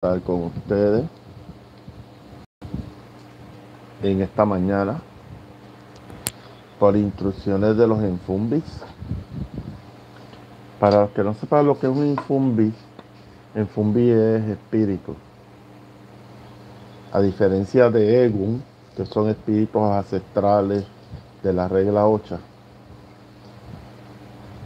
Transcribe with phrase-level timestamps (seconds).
[0.00, 1.04] con ustedes
[4.02, 5.02] en esta mañana
[6.78, 8.64] por instrucciones de los infumbis.
[10.78, 12.72] Para los que no sepan lo que es un infumbi,
[13.54, 15.14] infumbi es espíritu.
[17.12, 18.62] A diferencia de Egun,
[18.96, 20.86] que son espíritus ancestrales
[21.42, 22.38] de la regla 8.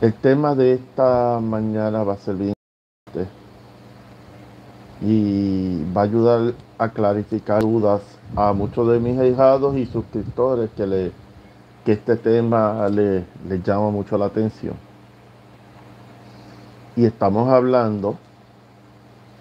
[0.00, 2.53] El tema de esta mañana va a ser bien
[5.06, 8.00] y va a ayudar a clarificar dudas
[8.34, 11.12] a muchos de mis hijados y suscriptores que, le,
[11.84, 14.74] que este tema les le llama mucho la atención.
[16.96, 18.16] Y estamos hablando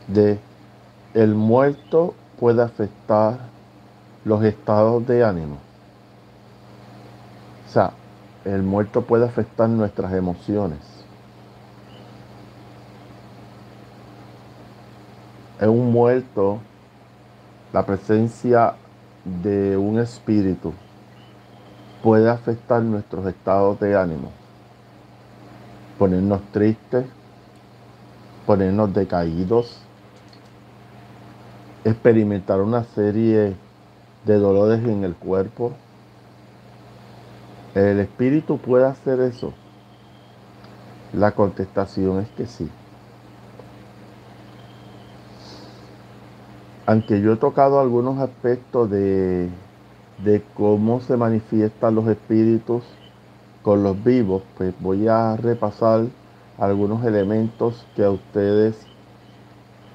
[0.07, 0.38] de
[1.13, 3.38] el muerto puede afectar
[4.25, 5.57] los estados de ánimo.
[7.67, 7.93] O sea,
[8.43, 11.02] el muerto puede afectar nuestras emociones.
[15.59, 16.59] En un muerto,
[17.71, 18.73] la presencia
[19.23, 20.73] de un espíritu
[22.02, 24.31] puede afectar nuestros estados de ánimo,
[25.97, 27.05] ponernos tristes,
[28.45, 29.80] ponernos decaídos,
[31.86, 33.55] experimentar una serie
[34.25, 35.73] de dolores en el cuerpo.
[37.75, 39.53] ¿El espíritu puede hacer eso?
[41.14, 42.70] La contestación es que sí.
[46.86, 49.50] Aunque yo he tocado algunos aspectos de,
[50.23, 52.84] de cómo se manifiestan los espíritus
[53.62, 56.08] con los vivos, pues voy a repasar
[56.58, 58.76] algunos elementos que a ustedes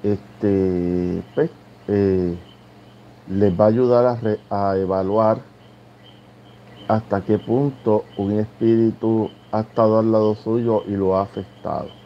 [0.01, 1.51] este, pues,
[1.87, 2.37] eh,
[3.29, 4.05] les va a ayudar
[4.49, 5.39] a, a, evaluar
[6.87, 11.98] hasta qué punto un espíritu ha estado al lado suyo y lo ha afectado.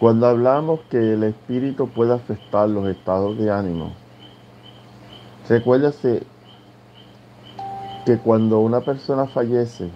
[0.00, 3.92] Cuando hablamos que el espíritu puede afectar los estados de ánimo,
[5.48, 6.24] recuérdese
[8.04, 9.90] que cuando una persona fallece,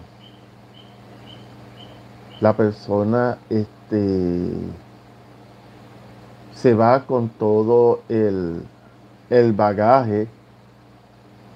[2.41, 4.51] la persona este,
[6.55, 8.63] se va con todo el,
[9.31, 10.29] el bagaje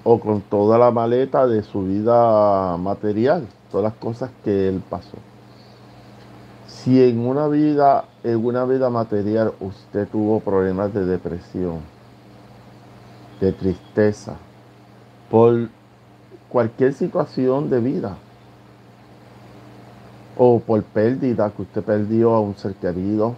[0.04, 5.16] o con toda la maleta de su vida material, todas las cosas que él pasó.
[6.82, 11.78] Si en una vida, en una vida material usted tuvo problemas de depresión,
[13.40, 14.34] de tristeza,
[15.30, 15.68] por
[16.48, 18.16] cualquier situación de vida,
[20.36, 23.36] o por pérdida que usted perdió a un ser querido,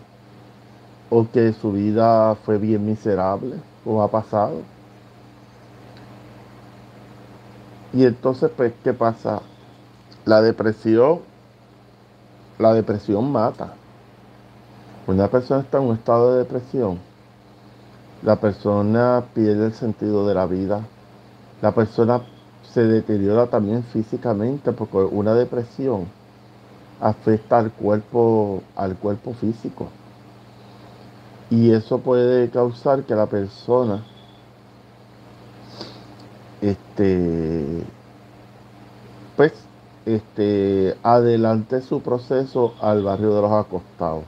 [1.10, 4.62] o que su vida fue bien miserable, o ha pasado.
[7.92, 9.42] Y entonces, pues, ¿qué pasa?
[10.24, 11.33] La depresión,
[12.64, 13.74] la depresión mata.
[15.06, 16.98] Una persona está en un estado de depresión,
[18.24, 20.80] la persona pierde el sentido de la vida.
[21.60, 22.22] La persona
[22.72, 26.06] se deteriora también físicamente porque una depresión
[27.00, 29.88] afecta al cuerpo, al cuerpo físico.
[31.50, 34.02] Y eso puede causar que la persona
[36.62, 37.82] este,
[40.06, 44.24] este, adelante su proceso al barrio de los acostados.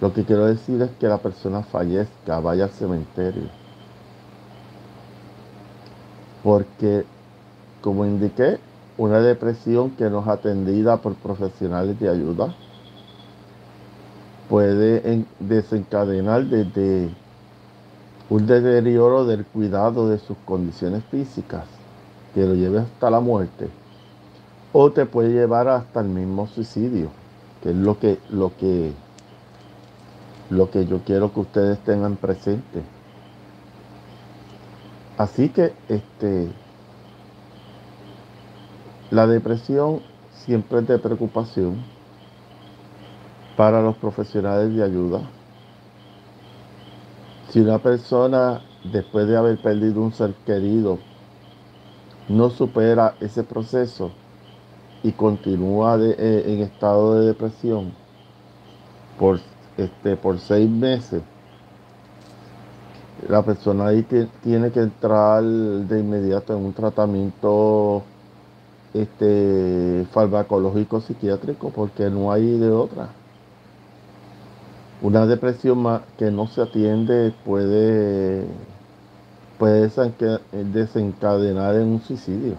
[0.00, 3.48] Lo que quiero decir es que la persona fallezca, vaya al cementerio.
[6.42, 7.04] Porque,
[7.80, 8.58] como indiqué,
[8.98, 12.54] una depresión que no es atendida por profesionales de ayuda
[14.48, 17.10] puede desencadenar desde
[18.30, 21.64] un deterioro del cuidado de sus condiciones físicas
[22.32, 23.68] que lo lleve hasta la muerte
[24.78, 27.08] o te puede llevar hasta el mismo suicidio
[27.62, 28.92] que es lo que lo que
[30.50, 32.82] lo que yo quiero que ustedes tengan presente.
[35.16, 36.50] Así que este
[39.10, 40.02] la depresión
[40.44, 41.82] siempre es de preocupación
[43.56, 45.22] para los profesionales de ayuda.
[47.48, 48.60] Si una persona,
[48.92, 50.98] después de haber perdido un ser querido,
[52.28, 54.12] no supera ese proceso
[55.02, 57.92] y continúa eh, en estado de depresión
[59.18, 59.40] por,
[59.76, 61.22] este, por seis meses,
[63.28, 64.06] la persona ahí
[64.42, 68.02] tiene que entrar de inmediato en un tratamiento
[68.92, 73.08] este, farmacológico psiquiátrico porque no hay de otra.
[75.02, 78.46] Una depresión que no se atiende puede,
[79.58, 79.90] puede
[80.52, 82.54] desencadenar en un suicidio.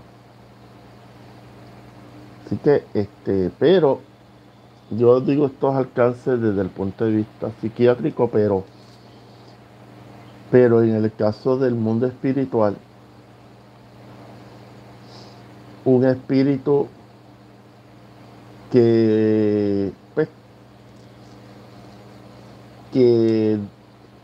[2.47, 3.99] Así que, este, pero
[4.89, 8.63] yo digo estos alcances desde el punto de vista psiquiátrico, pero,
[10.49, 12.77] pero en el caso del mundo espiritual,
[15.83, 16.87] un espíritu
[18.71, 20.29] que pues,
[22.93, 23.59] que,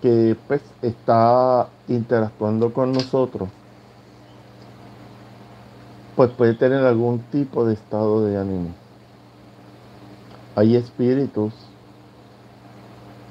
[0.01, 3.49] que pues, está interactuando con nosotros
[6.15, 8.69] pues puede tener algún tipo de estado de ánimo.
[10.55, 11.53] Hay espíritus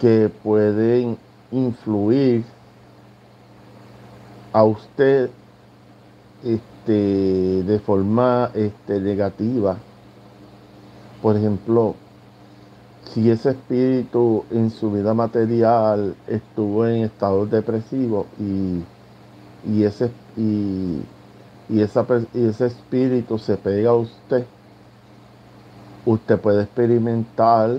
[0.01, 1.17] que pueden
[1.53, 2.45] influir
[4.53, 5.31] a usted
[6.43, 9.77] este, de forma este, negativa.
[11.23, 11.95] Por ejemplo,
[13.05, 18.83] si ese espíritu en su vida material estuvo en estado depresivo y,
[19.71, 21.03] y ese y
[21.73, 24.45] y, ese espíritu se pega a usted,
[26.05, 27.79] usted puede experimentar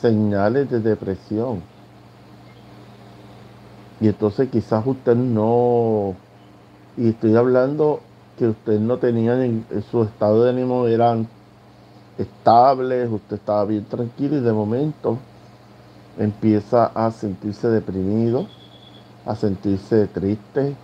[0.00, 1.62] señales de depresión.
[4.00, 6.14] Y entonces quizás usted no,
[6.96, 8.00] y estoy hablando
[8.38, 11.26] que usted no tenía en su estado de ánimo eran
[12.16, 15.18] estables, usted estaba bien tranquilo y de momento
[16.16, 18.46] empieza a sentirse deprimido,
[19.26, 20.76] a sentirse triste,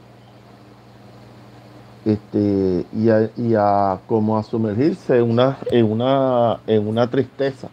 [2.05, 7.69] este, y, a, como a sumergirse en una, en, una, en una tristeza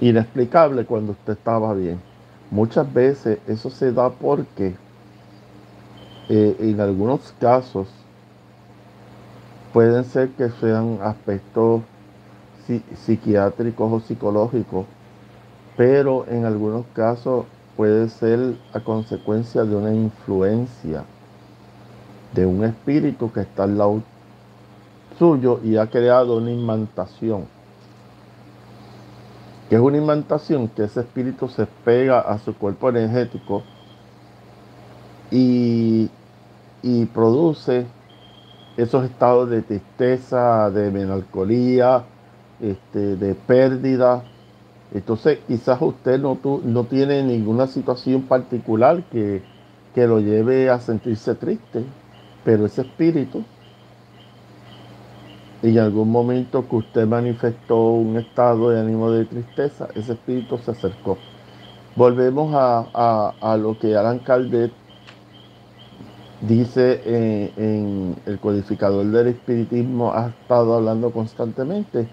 [0.00, 2.00] inexplicable cuando usted estaba bien.
[2.50, 4.74] Muchas veces eso se da porque
[6.28, 7.88] eh, en algunos casos
[9.72, 11.82] pueden ser que sean aspectos
[13.04, 14.86] psiquiátricos o psicológicos,
[15.76, 17.46] pero en algunos casos
[17.76, 21.04] puede ser a consecuencia de una influencia
[22.36, 24.02] de un espíritu que está al lado
[25.18, 27.46] suyo y ha creado una imantación.
[29.68, 33.62] Que es una imantación que ese espíritu se pega a su cuerpo energético
[35.30, 36.08] y,
[36.82, 37.86] y produce
[38.76, 42.04] esos estados de tristeza, de melancolía,
[42.60, 44.22] este, de pérdida.
[44.92, 49.42] Entonces quizás usted no, no tiene ninguna situación particular que,
[49.94, 51.84] que lo lleve a sentirse triste.
[52.46, 53.42] Pero ese espíritu,
[55.64, 60.70] en algún momento que usted manifestó un estado de ánimo de tristeza, ese espíritu se
[60.70, 61.18] acercó.
[61.96, 64.70] Volvemos a, lo que Alan Caldet
[66.40, 72.06] dice en, en, el codificador del espiritismo, ha estado hablando constantemente,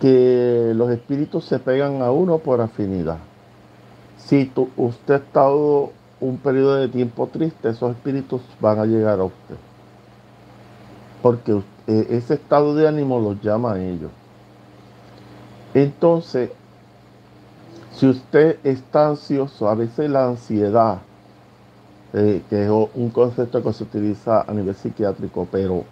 [0.00, 3.18] que los espíritus se pegan a uno por afinidad.
[4.16, 9.24] Si usted ha estado un periodo de tiempo triste, esos espíritus van a llegar a
[9.24, 9.56] usted.
[11.22, 14.10] Porque eh, ese estado de ánimo los llama a ellos.
[15.74, 16.50] Entonces,
[17.92, 20.98] si usted está ansioso, a veces la ansiedad,
[22.12, 25.84] eh, que es un concepto que se utiliza a nivel psiquiátrico, pero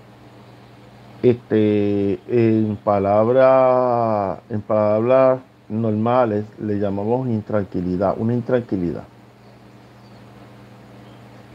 [1.22, 9.04] este, en palabras en palabras normales le llamamos intranquilidad, una intranquilidad.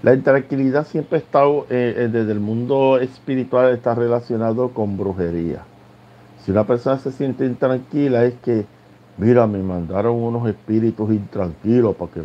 [0.04, 5.64] La intranquilidad siempre ha estado, eh, eh, desde el mundo espiritual, está relacionado con brujería.
[6.44, 8.66] Si una persona se siente intranquila es que,
[9.18, 12.22] mira, me mandaron unos espíritus intranquilos para que,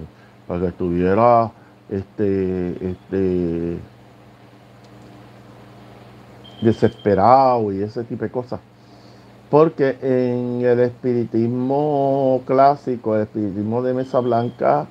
[0.48, 1.52] para que estuviera
[1.88, 3.78] este, este,
[6.60, 8.58] desesperado y ese tipo de cosas.
[9.48, 14.88] Porque en el espiritismo clásico, el espiritismo de mesa blanca,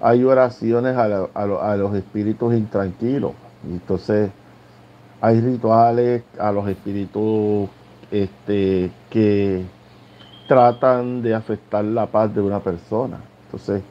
[0.00, 3.32] hay oraciones a, los espíritus intranquilos.
[3.68, 4.30] Entonces,
[5.20, 7.68] hay rituales a los espíritus
[8.10, 9.64] este, que
[10.46, 13.20] tratan de afectar la paz de una persona.
[13.46, 13.82] Entonces,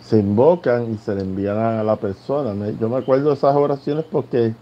[0.00, 2.54] se invocan y se le envían a la persona.
[2.80, 4.54] Yo me acuerdo de esas oraciones porque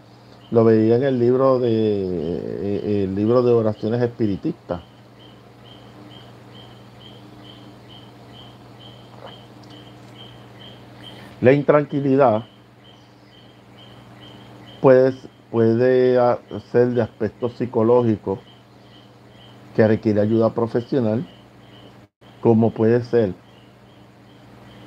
[0.50, 4.80] lo veía en el libro de eh, el libro de oraciones espiritistas.
[11.42, 12.44] La intranquilidad
[14.80, 15.12] puede,
[15.50, 16.38] puede
[16.72, 18.38] ser de aspecto psicológico
[19.74, 21.28] que requiere ayuda profesional,
[22.40, 23.34] como puede ser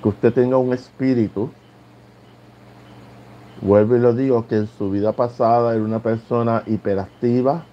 [0.01, 1.51] que usted tenga un espíritu,
[3.61, 7.63] vuelvo y lo digo, que en su vida pasada era una persona hiperactiva,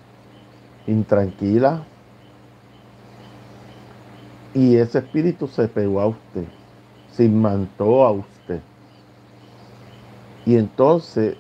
[0.87, 1.83] intranquila,
[4.52, 6.45] y ese espíritu se pegó a usted,
[7.12, 8.36] se imantó a usted.
[10.47, 11.37] Y entonces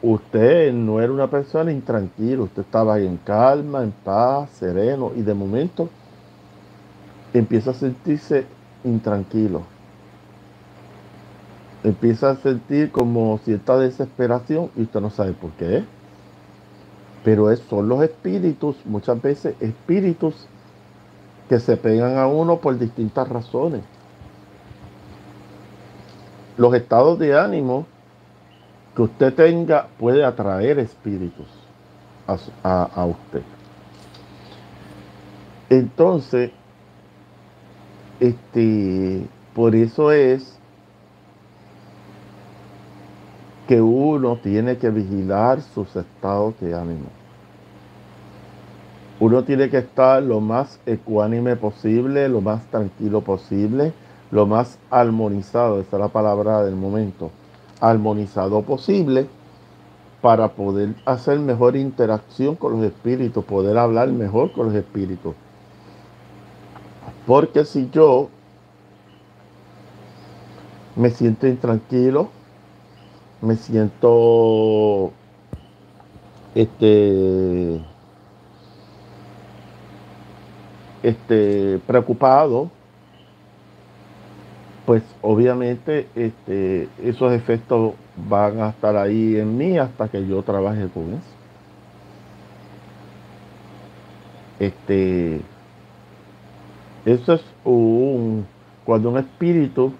[0.00, 5.34] usted no era una persona intranquila, usted estaba en calma, en paz, sereno, y de
[5.34, 5.88] momento
[7.34, 8.46] empieza a sentirse
[8.84, 9.62] intranquilo.
[11.82, 15.84] Empieza a sentir como cierta desesperación y usted no sabe por qué.
[17.24, 20.46] Pero son los espíritus, muchas veces espíritus
[21.48, 23.82] que se pegan a uno por distintas razones.
[26.56, 27.86] Los estados de ánimo
[28.94, 31.46] que usted tenga puede atraer espíritus
[32.26, 33.42] a, usted.
[35.70, 36.50] Entonces,
[38.20, 40.58] este, por eso es
[43.66, 47.06] que uno tiene que vigilar sus estados de ánimo.
[49.20, 53.92] Uno tiene que estar lo más ecuánime posible, lo más tranquilo posible,
[54.30, 57.30] lo más armonizado, esa es la palabra del momento,
[57.82, 59.26] armonizado posible
[60.22, 65.34] para poder hacer mejor interacción con los espíritus, poder hablar mejor con los espíritus.
[67.26, 68.28] Porque si yo
[70.94, 72.28] me siento intranquilo,
[73.40, 75.10] me siento
[76.54, 77.84] este
[81.02, 82.70] este preocupado
[84.86, 87.94] pues obviamente este, esos efectos
[88.28, 91.42] van a estar ahí en mí hasta que yo trabaje con eso.
[94.58, 95.40] Este,
[97.04, 98.46] eso es un,
[98.84, 99.92] cuando un espíritu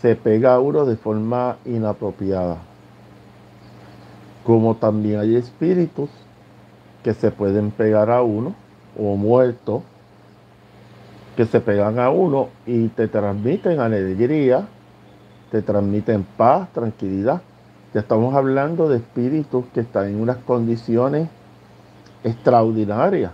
[0.00, 2.58] se pega a uno de forma inapropiada.
[4.44, 6.08] Como también hay espíritus
[7.04, 8.54] que se pueden pegar a uno
[8.98, 9.82] o muertos
[11.36, 14.66] que se pegan a uno y te transmiten alegría,
[15.50, 17.42] te transmiten paz, tranquilidad.
[17.94, 21.28] Ya estamos hablando de espíritus que están en unas condiciones
[22.22, 23.32] extraordinarias.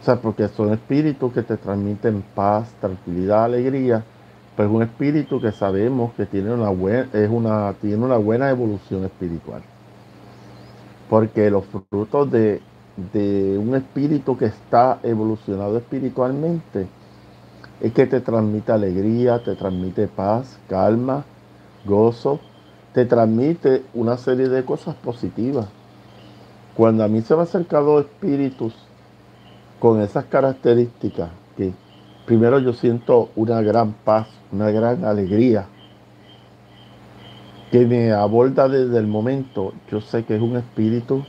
[0.00, 4.04] O sea, porque son espíritus que te transmiten paz, tranquilidad, alegría.
[4.56, 9.04] Pues un espíritu que sabemos que tiene una buena, es una, tiene una buena evolución
[9.04, 9.62] espiritual.
[11.08, 12.60] Porque los frutos de
[13.12, 16.88] de un espíritu que está evolucionado espiritualmente
[17.80, 21.24] es que te transmite alegría, te transmite paz, calma,
[21.84, 22.40] gozo,
[22.92, 25.68] te transmite una serie de cosas positivas.
[26.74, 28.74] Cuando a mí se me han acercado espíritus
[29.78, 31.72] con esas características, que
[32.26, 35.66] primero yo siento una gran paz, una gran alegría,
[37.70, 41.24] que me aborda desde el momento, yo sé que es un espíritu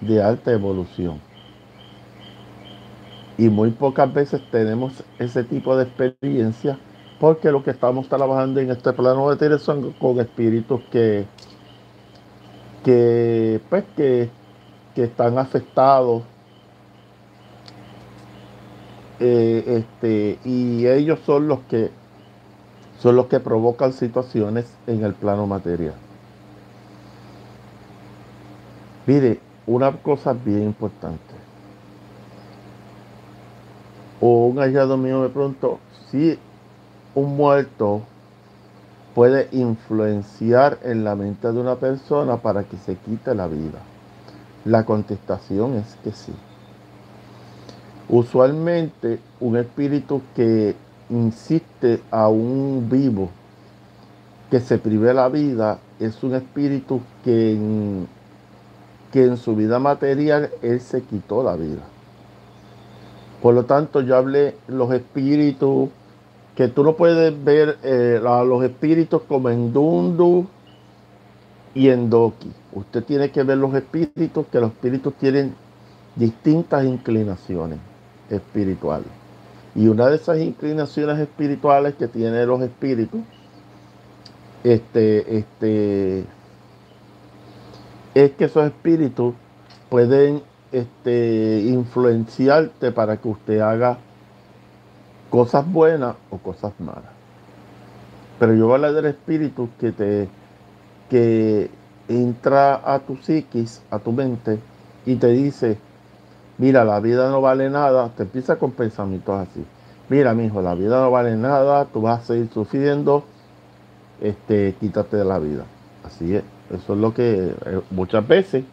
[0.00, 1.24] de alta evolución.
[3.36, 6.80] Y muy pocas veces tenemos ese tipo de experiencia
[7.18, 11.30] porque lo que estamos trabajando en este plano de tierra son con espíritus que,
[12.82, 14.36] que, pues, que,
[14.94, 16.24] que están afectados
[19.18, 21.92] eh, este, y ellos son los que
[22.94, 26.02] son los que provocan situaciones en el plano material.
[29.06, 31.34] Mire, una cosa bien importante.
[34.20, 35.78] O un hallado mío me preguntó
[36.10, 36.38] si
[37.14, 38.02] un muerto
[39.14, 43.78] puede influenciar en la mente de una persona para que se quite la vida.
[44.64, 46.32] La contestación es que sí.
[48.08, 50.74] Usualmente un espíritu que
[51.10, 53.30] insiste a un vivo
[54.50, 57.58] que se prive la vida es un espíritu que
[59.14, 61.82] que en su vida material Él se quitó la vida.
[63.40, 65.88] Por lo tanto, yo hablé los espíritus,
[66.56, 70.48] que tú no puedes ver eh, los espíritus como en Dundu
[71.76, 72.50] y en Doki.
[72.72, 75.54] Usted tiene que ver los espíritus, que los espíritus tienen
[76.16, 77.78] distintas inclinaciones
[78.28, 79.06] espirituales.
[79.76, 83.20] Y una de esas inclinaciones espirituales que tienen los espíritus,
[84.64, 86.24] este, este,
[88.14, 89.34] es que esos espíritus
[89.90, 90.42] pueden
[90.72, 93.98] este, influenciarte para que usted haga
[95.30, 97.12] cosas buenas o cosas malas.
[98.38, 100.28] Pero yo voy a hablar del espíritu que te
[101.08, 101.70] que
[102.08, 104.58] entra a tu psiquis, a tu mente,
[105.06, 105.78] y te dice,
[106.58, 109.64] mira, la vida no vale nada, te empieza con pensamientos así.
[110.08, 113.24] Mira, mi hijo, la vida no vale nada, tú vas a seguir sufriendo,
[114.20, 115.64] este, quítate de la vida.
[116.04, 116.53] Así es.
[116.70, 118.64] Eso es lo que eh, muchas veces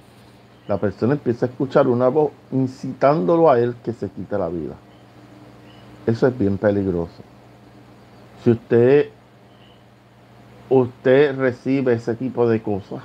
[0.67, 4.75] la persona empieza a escuchar una voz incitándolo a él que se quite la vida.
[6.05, 7.23] Eso es bien peligroso.
[8.43, 9.09] Si usted,
[10.69, 13.03] usted recibe ese tipo de cosas,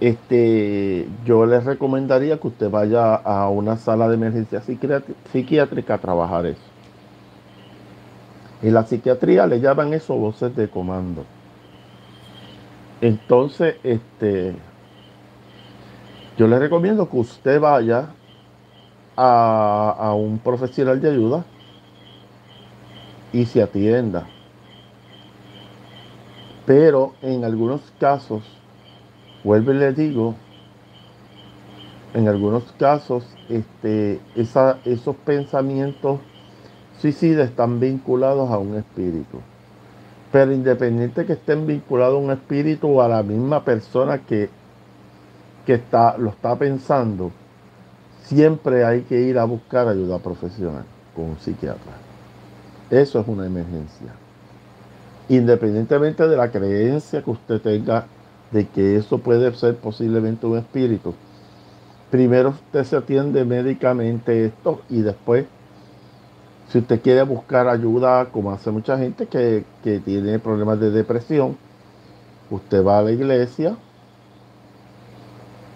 [0.00, 4.62] este, yo les recomendaría que usted vaya a una sala de emergencia
[5.32, 6.60] psiquiátrica a trabajar eso.
[8.62, 11.24] En la psiquiatría le llaman eso voces de comando.
[13.00, 14.54] Entonces, este,
[16.36, 18.10] yo le recomiendo que usted vaya
[19.16, 21.44] a, a un profesional de ayuda
[23.32, 24.26] y se atienda.
[26.64, 28.42] Pero en algunos casos,
[29.44, 30.34] vuelvo y le digo,
[32.14, 36.18] en algunos casos, este, esos pensamientos
[36.98, 39.38] suicidas están vinculados a un espíritu.
[40.36, 44.50] Pero independiente que estén vinculados a un espíritu o a la misma persona que,
[45.64, 47.32] que está, lo está pensando,
[48.22, 51.92] siempre hay que ir a buscar ayuda profesional con un psiquiatra.
[52.90, 54.12] Eso es una emergencia
[55.30, 58.04] independientemente de la creencia que usted tenga
[58.50, 61.14] de que eso puede ser posiblemente un espíritu,
[62.10, 65.46] primero usted se atiende médicamente esto y después,
[66.68, 69.64] si usted quiere buscar ayuda, como hace mucha gente que,
[70.04, 71.56] tiene problemas de depresión,
[72.50, 73.76] usted va a la iglesia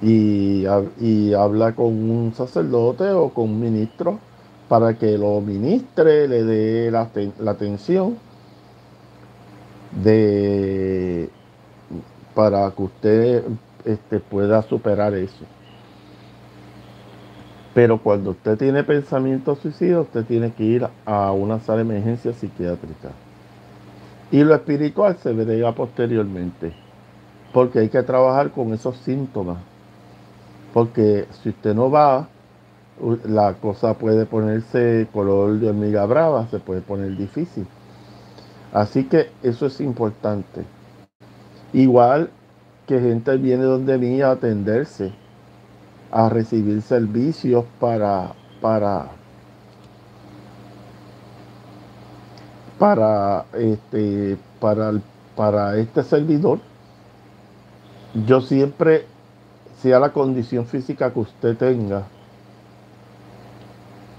[0.02, 0.64] y,
[1.34, 4.18] habla con un sacerdote o con un ministro
[4.68, 7.08] para que lo ministre, le dé la,
[7.40, 8.16] la atención
[10.02, 11.28] de
[12.34, 13.44] para que usted
[13.84, 15.44] este, pueda superar eso.
[17.74, 22.32] Pero cuando usted tiene pensamiento suicida, usted tiene que ir a una sala de emergencia
[22.32, 23.10] psiquiátrica.
[24.32, 26.72] Y lo espiritual se verá posteriormente,
[27.52, 29.58] porque hay que trabajar con esos síntomas.
[30.72, 32.28] Porque si usted no va,
[33.24, 37.66] la cosa puede ponerse color de hormiga brava, se puede poner difícil.
[38.72, 40.64] Así que eso es importante.
[41.72, 42.30] Igual
[42.86, 45.12] que gente viene donde mí a atenderse,
[46.10, 49.08] a recibir servicios para, para,
[52.78, 54.92] para, este, para,
[55.36, 56.60] para este servidor.
[58.26, 59.06] Yo siempre,
[59.80, 62.04] sea la condición física que usted tenga,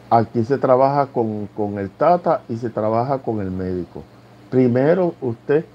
[0.10, 4.04] aquí se trabaja con, con el tata y se trabaja con el médico
[4.52, 5.66] primero usted,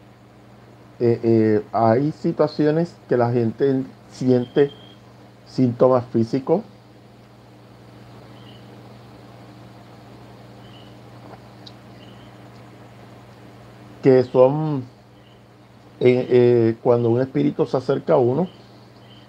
[1.00, 4.70] eh, eh, hay situaciones que la gente siente
[5.46, 6.62] síntomas físicos.
[14.02, 14.84] que son
[15.98, 18.46] eh, cuando un espíritu se acerca a uno,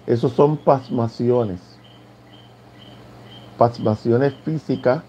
[0.06, 1.60] esos son pasmaciones,
[3.58, 5.02] pasmaciones físicas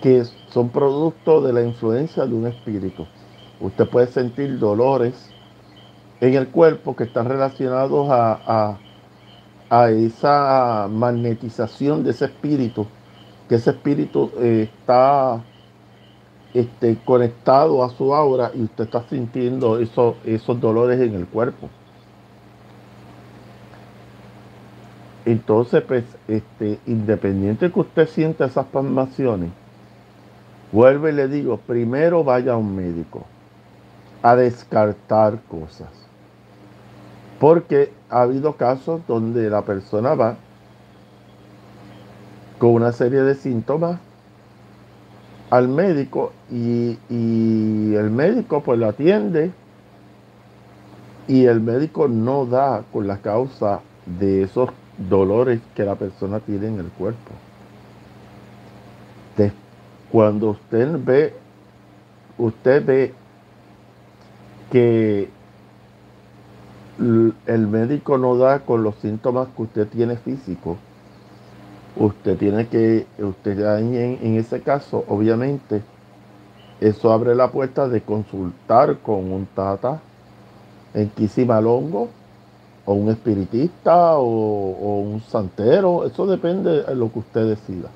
[0.00, 3.06] que son producto de la influencia de un espíritu.
[3.60, 5.30] Usted puede sentir dolores
[6.20, 8.78] en el cuerpo que están relacionados a,
[9.90, 12.86] esa magnetización de ese espíritu,
[13.48, 15.42] que ese espíritu eh, está
[16.52, 21.68] este, conectado a su aura y usted está sintiendo esos, esos dolores en el cuerpo.
[25.24, 29.50] Entonces, pues, este, independiente que usted sienta esas palmaciones,
[30.74, 33.24] Vuelvo y le digo, primero vaya a un médico
[34.22, 36.03] a descartar cosas.
[37.38, 40.36] Porque ha habido casos donde la persona va
[42.58, 43.98] con una serie de síntomas
[45.50, 46.96] al médico y,
[47.94, 49.52] el médico pues lo atiende
[51.28, 56.68] y el médico no da con la causa de esos dolores que la persona tiene
[56.68, 57.30] en el cuerpo.
[60.14, 61.34] Cuando usted ve,
[62.38, 63.12] usted ve
[64.70, 65.28] que
[66.98, 70.78] el médico no da con los síntomas que usted tiene físicos,
[71.96, 75.82] usted tiene que, usted en, en ese caso, obviamente,
[76.80, 80.00] eso abre la puerta de consultar con un tata
[80.92, 82.08] en Quisimalongo,
[82.86, 87.90] o un espiritista, o, o un santero, eso depende de lo que usted decida.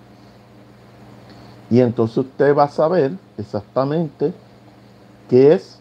[1.71, 4.33] Y entonces usted va a saber exactamente
[5.29, 5.79] qué es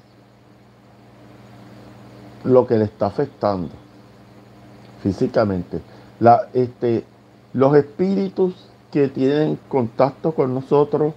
[2.47, 3.69] lo que le está afectando
[5.03, 5.81] físicamente.
[6.53, 7.05] Este,
[7.53, 8.55] los espíritus
[8.91, 11.13] que tienen contacto con nosotros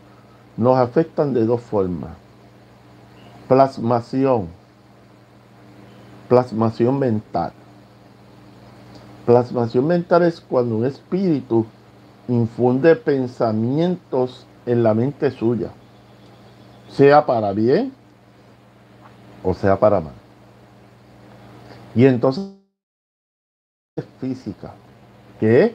[0.56, 2.10] nos afectan de dos formas.
[3.48, 4.48] Plasmación,
[6.28, 7.52] plasmación mental.
[9.26, 11.66] Plasmación mental es cuando un espíritu
[12.28, 15.70] infunde pensamientos en la mente suya,
[16.90, 17.92] sea para bien
[19.42, 20.19] o sea para mal.
[21.94, 22.54] Y entonces
[24.20, 24.74] física,
[25.38, 25.72] que es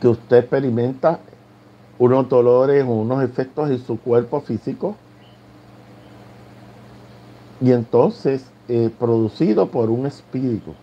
[0.00, 1.20] que usted experimenta
[1.98, 4.96] unos dolores unos efectos en su cuerpo físico
[7.60, 10.74] y entonces eh, producido por un espíritu.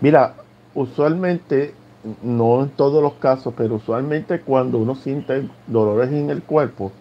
[0.00, 0.34] Mira,
[0.74, 1.74] usualmente,
[2.22, 6.92] no en todos los casos, pero usualmente cuando uno siente dolores en el cuerpo,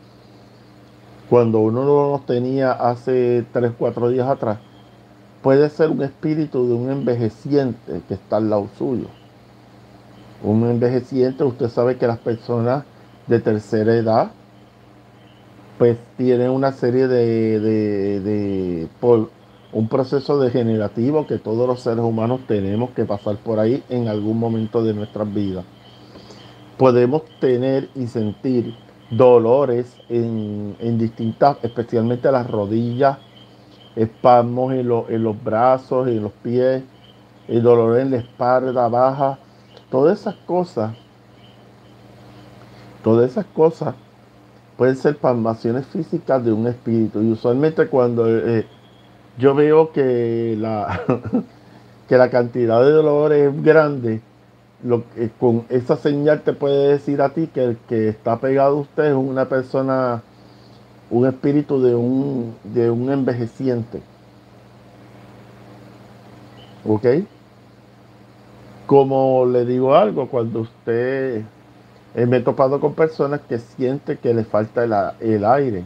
[1.29, 4.57] cuando uno no los tenía hace 3, 4 días atrás,
[5.43, 9.07] puede ser un espíritu de un envejeciente que está al lado suyo.
[10.43, 12.83] Un envejeciente, usted sabe que las personas
[13.27, 14.31] de tercera edad,
[15.77, 19.29] pues tienen una serie de, de, por
[19.71, 24.39] un proceso degenerativo que todos los seres humanos tenemos que pasar por ahí en algún
[24.39, 25.63] momento de nuestras vidas.
[26.77, 28.73] Podemos tener y sentir
[29.09, 33.17] dolores en, distintas, especialmente las rodillas,
[33.95, 36.83] espasmos en, en los brazos, en los pies,
[37.47, 39.39] el dolor en la espalda baja,
[39.89, 40.95] todas esas cosas,
[43.03, 43.95] todas esas cosas
[44.77, 47.21] pueden ser palmaciones físicas de un espíritu.
[47.21, 48.65] Y usualmente cuando eh,
[49.37, 51.01] yo veo que la,
[52.07, 54.21] que la cantidad de dolor es grande,
[54.83, 55.03] lo,
[55.39, 59.05] con esa señal te puede decir a ti que el que está pegado a usted
[59.05, 60.23] es una persona,
[61.09, 64.01] un espíritu de un, de un envejeciente.
[66.83, 67.05] ¿Ok?
[68.85, 71.45] Como le digo algo, cuando usted,
[72.15, 75.85] eh, me he topado con personas que siente que le falta el, el aire,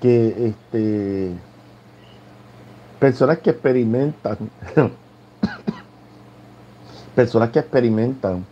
[0.00, 1.42] que este,
[2.98, 4.38] personas que experimentan
[7.14, 8.44] personas que experimentan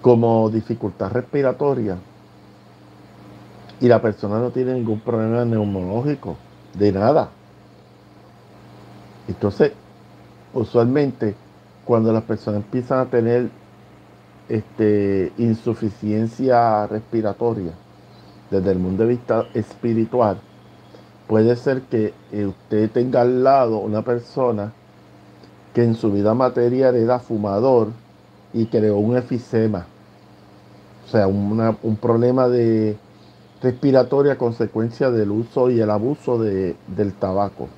[0.00, 1.96] como dificultad respiratoria
[3.80, 6.36] y la persona no tiene ningún problema neumológico,
[6.74, 7.30] de nada.
[9.28, 9.72] Entonces,
[10.52, 11.34] usualmente,
[11.84, 13.48] cuando las personas empiezan a tener
[14.48, 17.72] este, insuficiencia respiratoria
[18.50, 20.38] desde el mundo de vista espiritual,
[21.26, 24.72] puede ser que usted tenga al lado una persona
[25.74, 27.88] que en su vida material era fumador
[28.52, 29.86] y creó un efisema,
[31.04, 32.96] o sea, un problema de
[33.60, 37.68] respiratorio a consecuencia del uso y el abuso de, del tabaco.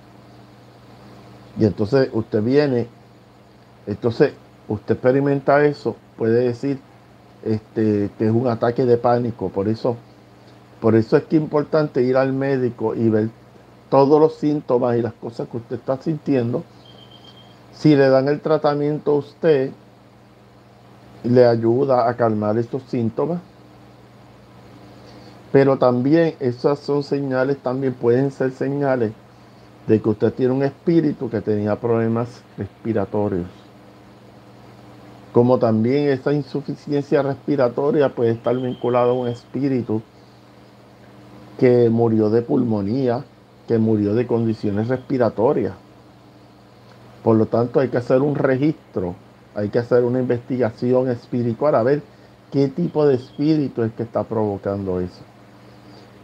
[1.59, 2.87] Y entonces usted viene,
[3.87, 4.33] entonces
[4.69, 6.79] usted experimenta eso, puede decir
[7.45, 9.97] este, que es un ataque de pánico, por eso,
[10.81, 13.31] por eso es que es importante ir al médico y ver
[13.89, 16.63] todos los síntomas y las cosas que usted está sintiendo
[17.77, 19.71] si le dan el tratamiento a usted,
[21.25, 23.41] le ayuda a calmar estos síntomas.
[25.53, 29.13] Pero también esas son señales, también pueden ser señales
[29.87, 33.47] de que usted tiene un espíritu que tenía problemas respiratorios.
[35.33, 40.01] Como también esa insuficiencia respiratoria puede estar vinculada a un espíritu
[41.59, 43.25] que murió de pulmonía,
[43.69, 45.75] que murió de condiciones respiratorias.
[47.27, 49.17] Por lo tanto, hay que hacer un registro,
[49.57, 52.01] hay que hacer una investigación espiritual a ver
[52.53, 55.25] qué tipo de espíritu es que está provocando eso.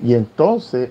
[0.00, 0.90] Y entonces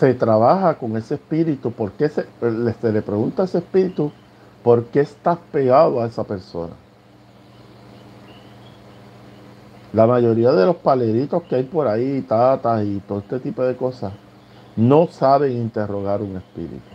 [0.00, 2.26] se trabaja con ese espíritu, porque se,
[2.80, 4.10] se le pregunta a ese espíritu,
[4.64, 6.72] ¿por qué estás pegado a esa persona?
[9.92, 13.76] La mayoría de los paleritos que hay por ahí, tatas y todo este tipo de
[13.76, 14.12] cosas,
[14.76, 16.94] no saben interrogar un espíritu.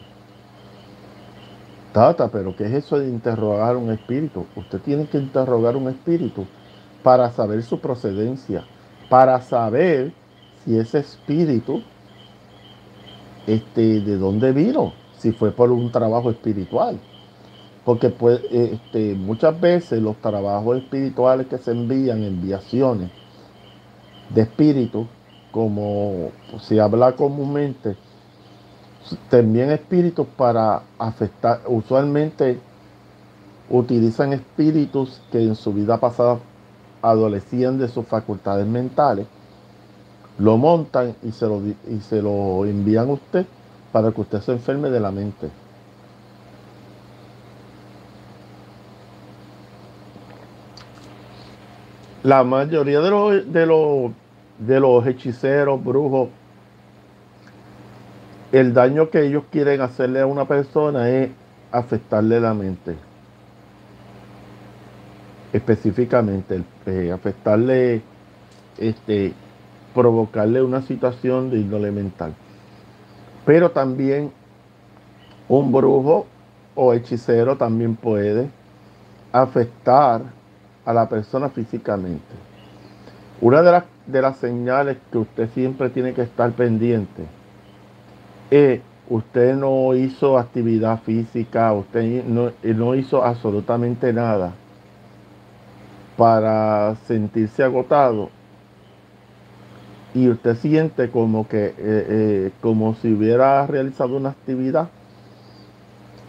[1.93, 4.45] Tata, pero ¿qué es eso de interrogar un espíritu?
[4.55, 6.45] Usted tiene que interrogar un espíritu
[7.01, 8.63] para saber su procedencia,
[9.09, 10.13] para saber
[10.63, 11.81] si ese espíritu,
[13.47, 16.99] este, de dónde vino, si fue por un trabajo espiritual.
[17.85, 23.09] Porque pues, este, muchas veces los trabajos espirituales que se envían, enviaciones
[24.29, 25.07] de espíritus,
[25.51, 27.95] como se habla comúnmente,
[29.29, 32.59] también espíritus para afectar, usualmente
[33.69, 36.39] utilizan espíritus que en su vida pasada
[37.01, 39.27] adolecían de sus facultades mentales,
[40.37, 43.45] lo montan y se lo, y se lo envían a usted
[43.91, 45.49] para que usted se enferme de la mente.
[52.23, 54.11] La mayoría de los, de los
[54.59, 56.29] de los hechiceros, brujos,
[58.51, 61.29] el daño que ellos quieren hacerle a una persona es
[61.71, 62.95] afectarle la mente.
[65.53, 68.01] Específicamente, eh, afectarle,
[68.77, 69.33] este,
[69.93, 72.33] provocarle una situación de índole mental.
[73.45, 74.31] Pero también
[75.47, 76.27] un brujo
[76.75, 78.49] o hechicero también puede
[79.31, 80.21] afectar
[80.85, 82.35] a la persona físicamente.
[83.41, 87.25] Una de las, de las señales que usted siempre tiene que estar pendiente.
[88.49, 94.53] Es usted no hizo actividad física, usted no, no hizo absolutamente nada
[96.15, 98.29] para sentirse agotado.
[100.13, 104.89] Y usted siente como que eh, eh, como si hubiera realizado una actividad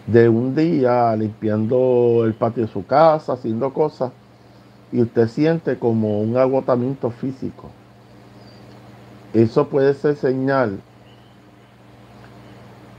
[0.07, 4.13] de un día limpiando el patio de su casa, haciendo cosas,
[4.93, 7.71] y usted siente como un agotamiento físico.
[9.33, 10.81] Eso puede ser señal.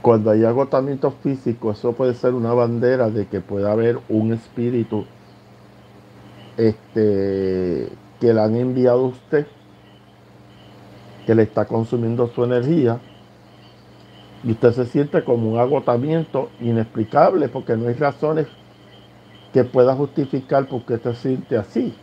[0.00, 5.04] Cuando hay agotamiento físico, eso puede ser una bandera de que puede haber un espíritu
[6.56, 7.88] este,
[8.20, 9.46] que le han enviado a usted,
[11.26, 13.00] que le está consumiendo su energía,
[14.42, 18.48] y usted se siente como un agotamiento inexplicable porque no hay razones
[19.52, 21.94] que pueda justificar por qué se siente así.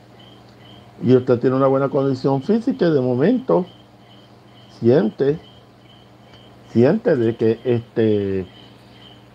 [1.02, 3.66] Y usted tiene una buena condición física y de momento
[4.80, 5.40] siente,
[6.70, 8.46] siente de que este,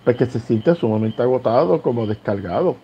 [0.05, 2.77] pues que se siente sumamente agotado, como descargado.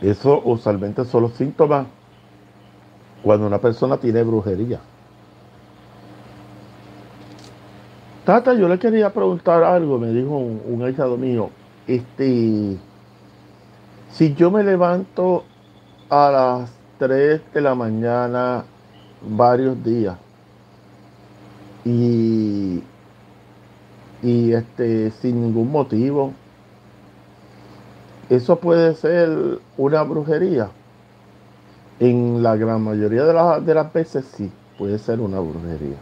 [0.00, 1.86] Eso usualmente son los síntomas
[3.22, 4.80] cuando una persona tiene brujería.
[8.24, 11.50] Tata, yo le quería preguntar algo, me dijo un, un mío.
[11.86, 12.76] Este,
[14.16, 15.44] si yo me levanto
[16.08, 18.64] a las 3 de la mañana
[19.20, 20.16] varios días
[21.84, 22.82] y,
[24.22, 26.32] y este, sin ningún motivo,
[28.30, 30.70] eso puede ser una brujería.
[31.98, 35.98] En la gran mayoría de, de las veces sí, puede ser una brujería.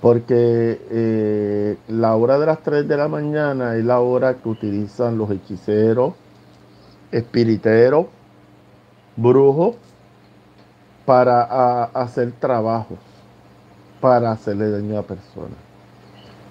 [0.00, 5.18] Porque eh, la hora de las 3 de la mañana es la hora que utilizan
[5.18, 6.14] los hechiceros,
[7.12, 8.06] espiriteros,
[9.16, 9.76] brujos,
[11.04, 12.98] para hacer trabajos,
[14.00, 15.56] para hacerle daño a personas.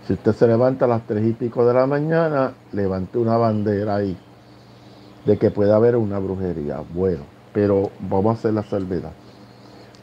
[0.08, 3.98] Si usted se levanta a las 3 y pico de la mañana, levante una bandera
[3.98, 4.18] ahí
[5.26, 6.82] de que puede haber una brujería.
[6.94, 9.12] Bueno, pero vamos a hacer la salvedad.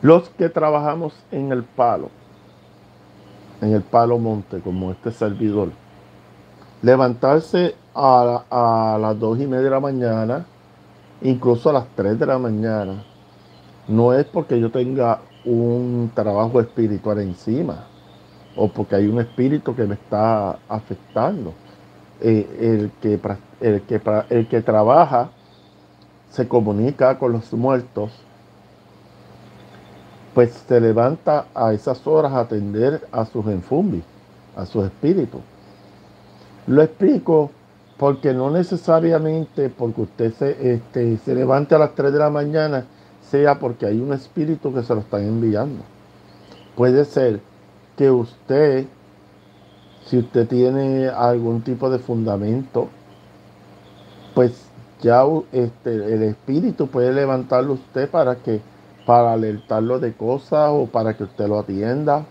[0.02, 2.10] Los que trabajamos en el palo,
[3.62, 5.70] en el palo monte, como este servidor,
[6.82, 10.44] levantarse a, las dos y media de la mañana,
[11.22, 13.04] incluso a las 3 de la mañana,
[13.88, 17.86] no es porque yo tenga un trabajo espiritual encima
[18.56, 21.52] o porque hay un espíritu que me está afectando.
[22.20, 23.20] Eh, el, que,
[23.60, 25.30] el, que, el que trabaja
[26.30, 28.12] se comunica con los muertos
[30.32, 34.04] pues se levanta a esas horas a atender a sus enfumbis,
[34.56, 35.40] a sus espíritus.
[36.66, 37.50] Lo explico
[37.98, 42.86] porque no necesariamente porque usted se, este, se levante a las 3 de la mañana
[43.30, 45.82] sea porque hay un espíritu que se lo están enviando.
[46.76, 47.40] Puede ser
[47.96, 48.86] que usted,
[50.06, 52.88] si usted tiene algún tipo de fundamento,
[54.34, 54.66] pues
[55.00, 58.60] ya este, el espíritu puede levantarlo usted para que
[59.06, 62.24] para alertarlo de cosas o para que usted lo atienda.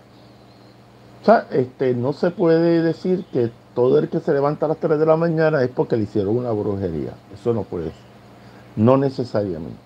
[1.21, 4.77] O sea, este, no se puede decir que todo el que se levanta a las
[4.77, 7.13] 3 de la mañana es porque le hicieron una brujería.
[7.33, 8.13] Eso no puede ser.
[8.75, 9.77] No necesariamente.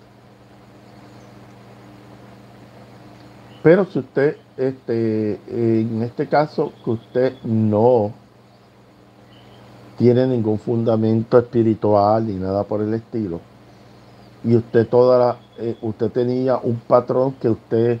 [3.62, 8.12] Pero si usted, este, en este caso, que usted no
[9.96, 13.40] tiene ningún fundamento espiritual ni nada por el estilo,
[14.44, 17.98] y usted toda la, eh, usted tenía un patrón que usted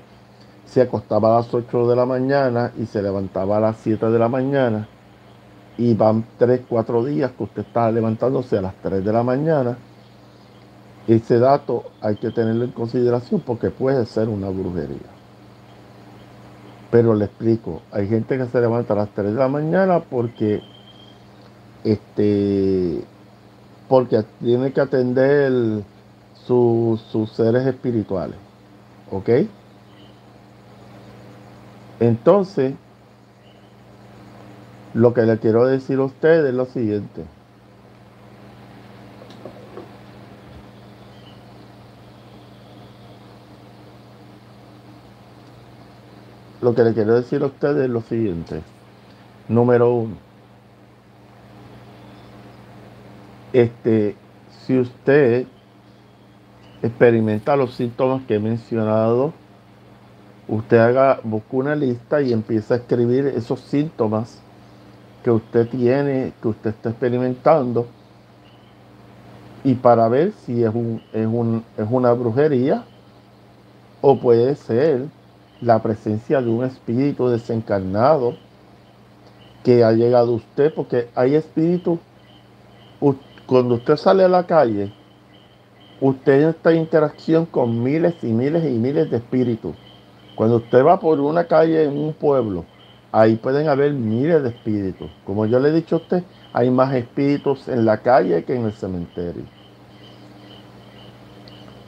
[0.64, 4.18] se acostaba a las 8 de la mañana y se levantaba a las 7 de
[4.18, 4.86] la mañana
[5.78, 9.78] y van 3, 4 días que usted está levantándose a las 3 de la mañana.
[11.06, 15.08] Ese dato hay que tenerlo en consideración porque puede ser una brujería.
[16.90, 20.62] Pero le explico, hay gente que se levanta a las 3 de la mañana porque
[21.84, 23.04] este
[23.88, 25.82] porque tiene que atender
[26.44, 27.00] sus
[27.32, 28.36] seres espirituales.
[29.10, 29.30] ¿Ok?
[32.00, 32.74] Entonces,
[34.94, 37.24] lo que le quiero decir a ustedes es lo siguiente.
[46.60, 48.62] Lo que le quiero decir a ustedes es lo siguiente.
[49.48, 50.16] Número uno.
[53.52, 54.16] Este,
[54.66, 55.46] si usted
[56.82, 59.32] experimenta los síntomas que he mencionado,
[60.48, 64.42] usted haga, busque una lista y empieza a escribir esos síntomas
[65.28, 67.86] que usted tiene, que usted está experimentando,
[69.62, 72.84] y para ver si es, un, es, un, es una brujería
[74.00, 75.04] o puede ser
[75.60, 78.36] la presencia de un espíritu desencarnado
[79.62, 81.98] que ha llegado a usted, porque hay espíritus,
[83.46, 84.94] cuando usted sale a la calle,
[86.00, 89.76] usted está en interacción con miles y miles y miles de espíritus.
[90.34, 92.64] Cuando usted va por una calle en un pueblo,
[93.12, 95.10] ahí pueden haber miles de espíritus.
[95.24, 98.66] Como yo le he dicho a usted, hay más espíritus en la calle que en
[98.66, 99.44] el cementerio.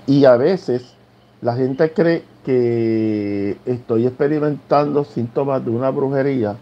[0.07, 0.95] Y a veces
[1.41, 6.57] la gente cree que estoy experimentando síntomas de una brujería,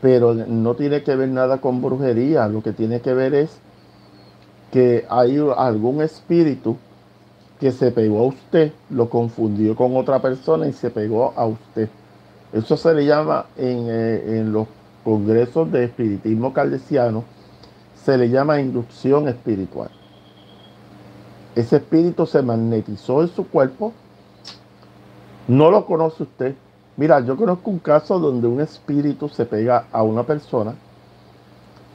[0.00, 2.48] pero no tiene que ver nada con brujería.
[2.48, 3.60] Lo que tiene que ver es
[4.72, 6.76] que hay algún espíritu
[7.60, 11.88] que se pegó a usted, lo confundió con otra persona y se pegó a usted.
[12.52, 14.66] Eso se le llama en, eh, en los
[15.04, 17.24] congresos de espiritismo caldesiano,
[17.94, 19.90] se le llama inducción espiritual.
[21.54, 23.92] Ese espíritu se magnetizó en su cuerpo.
[25.48, 26.54] No lo conoce usted.
[26.96, 30.74] Mira, yo conozco un caso donde un espíritu se pega a una persona.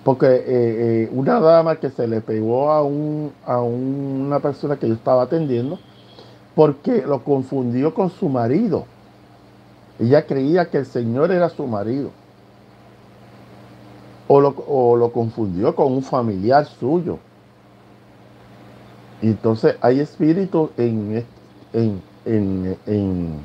[0.04, 4.88] Porque eh, eh, una dama que se le pegó a, un, a una persona que
[4.88, 5.80] yo estaba atendiendo,
[6.56, 8.86] porque lo confundió con su marido.
[10.00, 12.12] Ella creía que el Señor era su marido.
[14.28, 17.20] O lo, o lo confundió con un familiar suyo.
[19.22, 21.24] Entonces hay espíritus en,
[21.74, 23.42] en,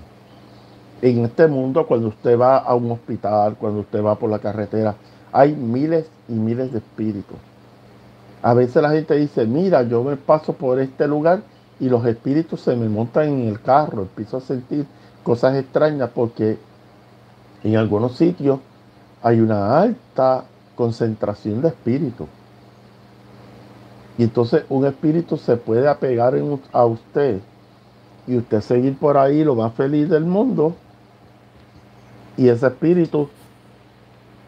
[1.00, 4.94] este mundo cuando usted va a un hospital, cuando usted va por la carretera.
[5.32, 7.36] Hay miles y miles de espíritus.
[8.42, 11.42] A veces la gente dice, mira, yo me paso por este lugar
[11.80, 14.84] y los espíritus se me montan en el carro, empiezo a sentir
[15.22, 16.58] cosas extrañas porque
[17.64, 18.60] en algunos sitios
[19.22, 22.26] hay una alta concentración de espíritus.
[24.18, 26.34] Y entonces un espíritu se puede apegar
[26.72, 27.40] a usted
[28.26, 30.74] y usted seguir por ahí lo más feliz del mundo.
[32.36, 33.28] Y ese espíritu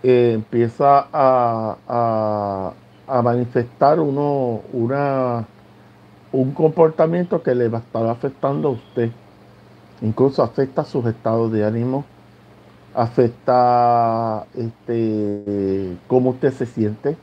[0.02, 2.72] eh, empieza a,
[3.22, 5.46] manifestar uno, una,
[6.32, 9.10] un comportamiento que le va a estar afectando a usted.
[10.02, 12.04] Incluso afecta sus estados de ánimo,
[12.94, 17.16] afecta este, cómo usted se siente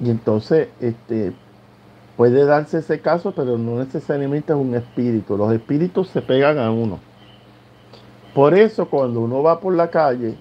[0.00, 1.32] y entonces este,
[2.16, 5.36] puede darse ese caso, pero no necesariamente es un espíritu.
[5.36, 6.98] Los espíritus se pegan a uno.
[8.34, 10.36] Por eso cuando uno va por la calle,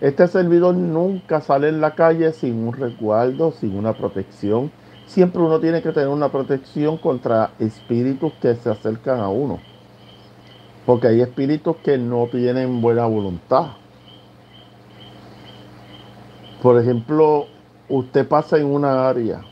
[0.00, 4.70] este servidor nunca sale en la calle sin un resguardo, sin una protección.
[5.06, 9.60] Siempre uno tiene que tener una protección contra espíritus que se acercan a uno.
[10.86, 13.68] Porque hay espíritus que no tienen buena voluntad.
[16.62, 17.46] Por ejemplo,
[17.88, 19.42] usted pasa en una área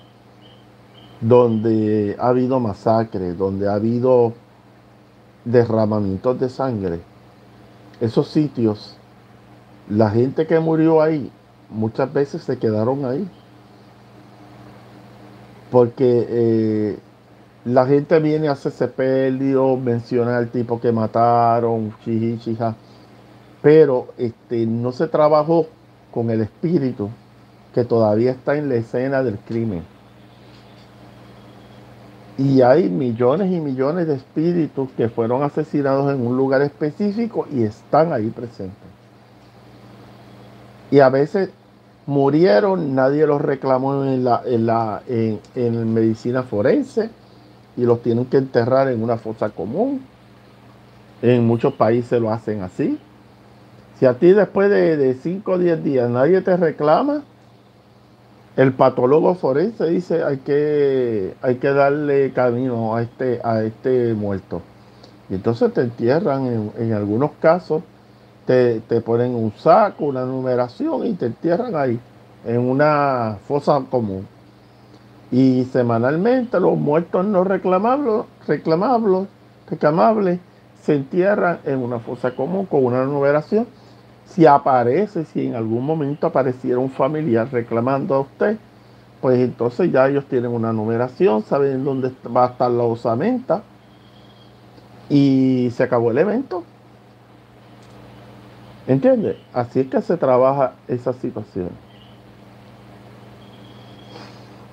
[1.21, 4.35] donde ha habido masacre, donde ha habido
[5.45, 7.01] derramamientos de sangre,
[8.01, 8.97] esos sitios,
[9.89, 11.31] la gente que murió ahí,
[11.71, 13.29] muchas veces se quedaron ahí.
[15.71, 16.99] Porque eh,
[17.65, 21.95] la gente viene a hacer sepelio, menciona al tipo que mataron,
[23.63, 25.67] pero este, no se trabajó
[26.11, 27.09] con el espíritu
[27.73, 29.85] que todavía está en la escena del crimen.
[32.37, 37.63] Y hay millones y millones de espíritus que fueron asesinados en un lugar específico y
[37.63, 38.77] están ahí presentes.
[40.91, 41.51] Y a veces
[42.07, 47.11] murieron, nadie los reclamó en la, en la en, medicina forense
[47.77, 50.03] y los tienen que enterrar en una fosa común.
[51.23, 52.99] En muchos países lo hacen así.
[53.99, 57.23] Si a ti después de 5 o 10 días nadie te reclama,
[58.57, 64.61] el patólogo forense dice hay que, hay que darle camino a este, a este muerto.
[65.31, 67.83] Y entonces te entierran, en, algunos casos
[68.45, 71.99] te, ponen un saco, una numeración y te entierran ahí,
[72.45, 74.27] en una fosa común.
[75.33, 79.27] Y semanalmente los muertos no reclamables, reclamables,
[79.69, 80.39] reclamables
[80.81, 83.67] se entierran en una fosa común con una numeración
[84.35, 88.57] si aparece, si en algún momento apareciera un familiar reclamando a usted,
[89.21, 93.63] pues entonces ya ellos tienen una numeración, saben dónde va a estar la osamenta
[95.11, 96.65] y se acabó el evento.
[98.87, 99.39] ¿Entiende?
[99.53, 101.71] Así es que se trabaja esa situación.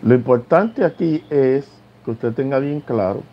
[0.02, 3.24] Lo importante aquí es que usted tenga bien claro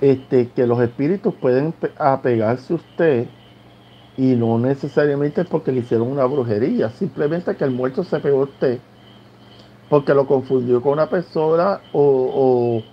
[0.00, 3.28] este, que los espíritus pueden apegarse a usted
[4.16, 8.44] Y no necesariamente porque le hicieron una brujería, simplemente que el muerto se pegó a
[8.44, 8.82] usted
[9.88, 12.84] porque lo confundió con una persona o,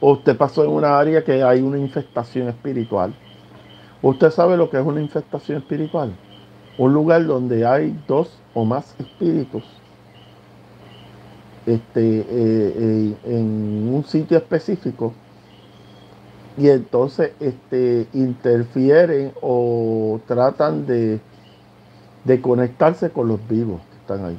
[0.00, 3.14] o usted pasó en una área que hay una infestación espiritual.
[4.02, 6.18] Usted sabe lo que es una infestación espiritual.
[6.76, 9.83] Un lugar donde hay dos o más espíritus
[11.66, 15.12] este, eh, eh, en un sitio específico
[16.56, 21.20] y entonces este, interfieren o tratan de,
[22.24, 24.38] de conectarse con los vivos que están ahí.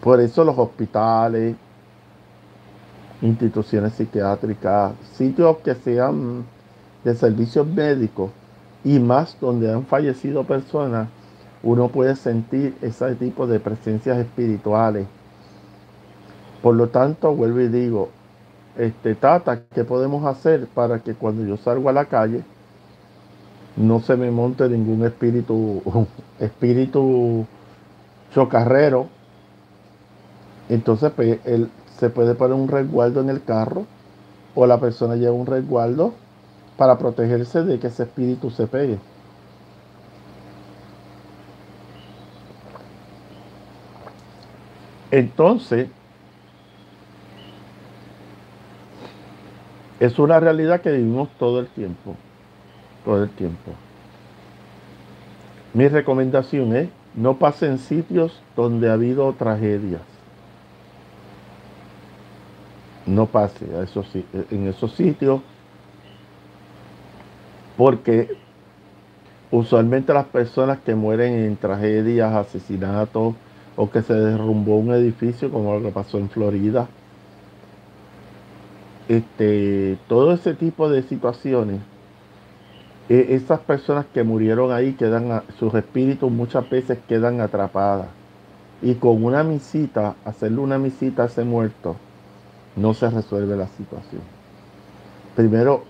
[0.00, 1.54] Por eso los hospitales,
[3.20, 6.44] instituciones psiquiátricas, sitios que sean
[7.04, 8.30] de servicios médicos
[8.84, 11.08] y más donde han fallecido personas,
[11.62, 15.06] uno puede sentir ese tipo de presencias espirituales.
[16.62, 18.08] Por lo tanto, vuelvo y digo,
[18.76, 22.42] este Tata, ¿qué podemos hacer para que cuando yo salgo a la calle
[23.76, 25.82] no se me monte ningún espíritu,
[26.40, 27.46] espíritu
[28.32, 29.08] chocarrero?
[30.68, 31.38] Entonces, pues,
[31.98, 33.86] se puede poner un resguardo en el carro
[34.54, 36.14] o la persona lleva un resguardo
[36.76, 38.98] para protegerse de que ese espíritu se pegue.
[45.12, 45.88] Entonces,
[50.00, 52.16] es una realidad que vivimos todo el tiempo,
[53.04, 53.72] todo el tiempo.
[55.74, 60.00] Mi recomendación es no pasen sitios donde ha habido tragedias.
[63.04, 64.06] No pase a esos,
[64.50, 65.42] en esos sitios
[67.76, 68.34] porque
[69.50, 73.34] usualmente las personas que mueren en tragedias, asesinatos,
[73.76, 76.88] o que se derrumbó un edificio como lo que pasó en Florida.
[79.08, 81.80] Este, todo ese tipo de situaciones,
[83.08, 88.08] e, esas personas que murieron ahí quedan, sus espíritus muchas veces quedan atrapadas.
[88.80, 91.96] Y con una misita, hacerle una misita a ese muerto,
[92.76, 94.22] no se resuelve la situación.
[95.36, 95.84] Primero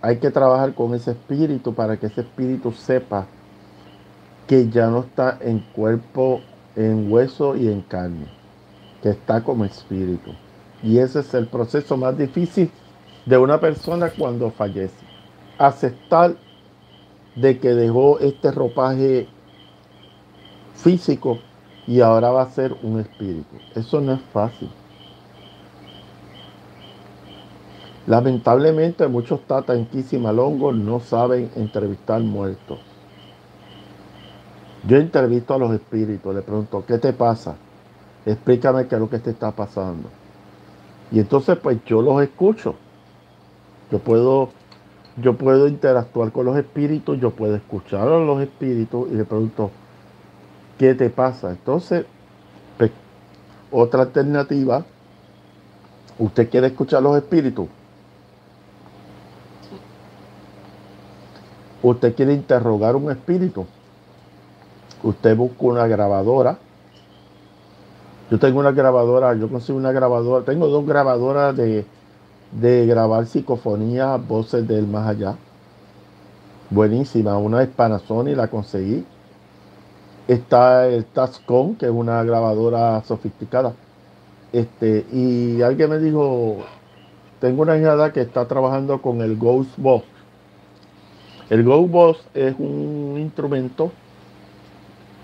[0.00, 3.26] hay que trabajar con ese espíritu para que ese espíritu sepa
[4.46, 6.40] que ya no está en cuerpo
[6.76, 8.26] en hueso y en carne,
[9.02, 10.32] que está como espíritu.
[10.82, 12.70] Y ese es el proceso más difícil
[13.26, 15.04] de una persona cuando fallece.
[15.58, 16.34] Aceptar
[17.36, 19.28] de que dejó este ropaje
[20.74, 21.38] físico
[21.86, 23.56] y ahora va a ser un espíritu.
[23.74, 24.70] Eso no es fácil.
[28.06, 29.88] Lamentablemente muchos tatas en
[30.84, 32.80] no saben entrevistar muertos.
[34.84, 37.54] Yo entrevisto a los espíritus, le pregunto, ¿qué te pasa?
[38.26, 40.08] Explícame qué es lo que te está pasando.
[41.12, 42.74] Y entonces pues yo los escucho.
[43.90, 44.48] Yo puedo,
[45.18, 49.70] yo puedo interactuar con los espíritus, yo puedo escuchar a los espíritus y le pregunto,
[50.78, 51.50] ¿qué te pasa?
[51.50, 52.06] Entonces,
[52.78, 52.90] pues,
[53.70, 54.84] otra alternativa,
[56.18, 57.68] ¿usted quiere escuchar a los espíritus?
[61.82, 63.66] ¿Usted quiere interrogar un espíritu?
[65.02, 66.58] Usted busca una grabadora.
[68.30, 71.84] Yo tengo una grabadora, yo consigo una grabadora, tengo dos grabadoras de,
[72.52, 75.36] de grabar psicofonía, voces del más allá.
[76.70, 79.04] Buenísima, una es Panasonic, la conseguí.
[80.26, 83.74] Está el Tascom, que es una grabadora sofisticada.
[84.52, 86.58] Este, y alguien me dijo,
[87.40, 90.06] tengo una hija que está trabajando con el Ghost Box.
[91.50, 93.92] El Ghost Box es un instrumento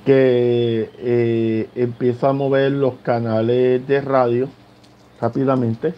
[0.08, 4.48] que eh, empieza a mover los canales de radio
[5.20, 5.92] rápidamente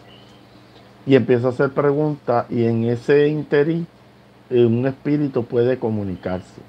[1.07, 3.87] y empieza a hacer preguntas y en ese interín
[4.51, 6.61] eh, un espíritu puede comunicarse.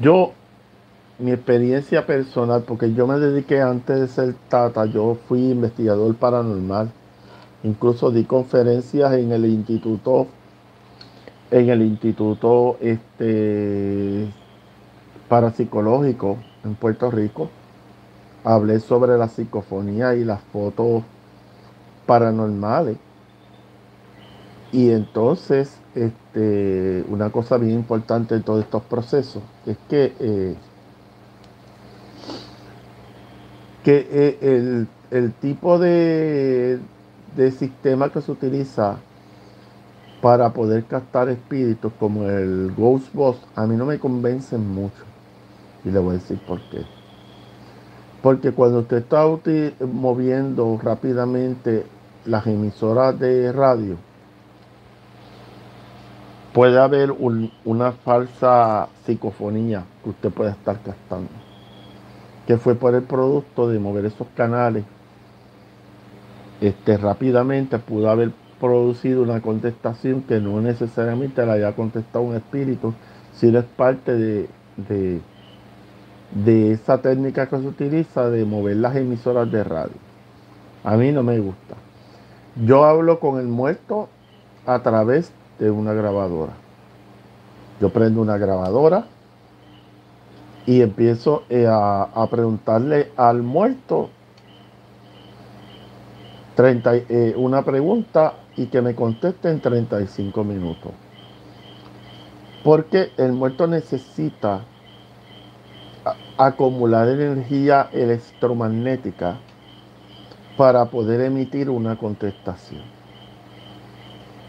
[0.00, 0.32] Yo,
[1.18, 6.90] mi experiencia personal, porque yo me dediqué antes de ser tata, yo fui investigador paranormal,
[7.62, 10.26] incluso di conferencias en el instituto,
[11.50, 14.28] en el instituto este,
[15.28, 17.50] parapsicológico en Puerto Rico.
[18.44, 21.02] Hablé sobre la psicofonía y las fotos
[22.06, 22.96] paranormales.
[24.72, 30.54] Y entonces, este, una cosa bien importante en todos estos procesos es que, eh,
[33.82, 36.78] que eh, el, el, tipo de,
[37.34, 38.98] de sistema que se utiliza
[40.20, 45.07] para poder captar espíritus como el Ghost Boss a mí no me convencen mucho.
[45.84, 46.82] Y le voy a decir por qué.
[48.22, 49.24] Porque cuando usted está
[49.86, 51.86] moviendo rápidamente
[52.24, 53.96] las emisoras de radio,
[56.52, 57.12] puede haber
[57.64, 61.30] una falsa psicofonía que usted puede estar gastando,
[62.46, 64.84] que fue por el producto de mover esos canales.
[66.60, 72.92] Este, rápidamente pudo haber producido una contestación que no necesariamente la haya contestado un espíritu,
[73.34, 75.20] sino es parte de, de,
[76.30, 79.96] de esa técnica que se utiliza de mover las emisoras de radio.
[80.84, 81.74] A mí no me gusta.
[82.64, 84.08] Yo hablo con el muerto
[84.66, 86.52] a través de una grabadora.
[87.80, 89.06] Yo prendo una grabadora
[90.66, 94.10] y empiezo eh, a, preguntarle al muerto
[96.56, 100.92] 30, eh, una pregunta y que me conteste en 35 minutos.
[102.64, 104.64] Porque el muerto necesita
[106.38, 109.38] acumular energía electromagnética
[110.56, 112.82] para poder emitir una contestación.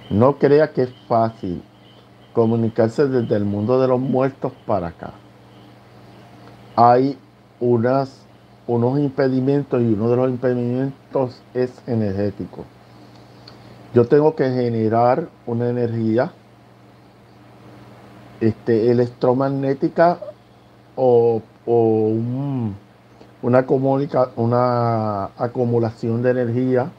[0.10, 1.64] No crea que es fácil
[2.34, 5.14] comunicarse desde el mundo de los muertos para acá.
[6.76, 7.18] Hay
[7.60, 8.26] unas,
[8.68, 12.66] unos impedimentos y uno de los impedimentos es energético.
[13.94, 16.32] Yo tengo que generar una energía
[18.40, 20.20] este, electromagnética
[20.96, 21.42] o,
[21.76, 23.66] una,
[24.36, 26.92] una acumulación de energía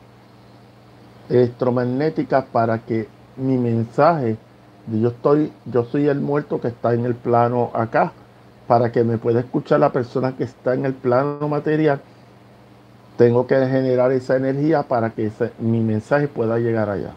[1.28, 4.36] electromagnética para que mi mensaje
[4.98, 8.12] yo estoy, yo soy el muerto que está en el plano acá,
[8.66, 12.00] para que me pueda escuchar la persona que está en el plano material,
[13.16, 17.12] tengo que generar esa energía para que mi mensaje pueda llegar allá.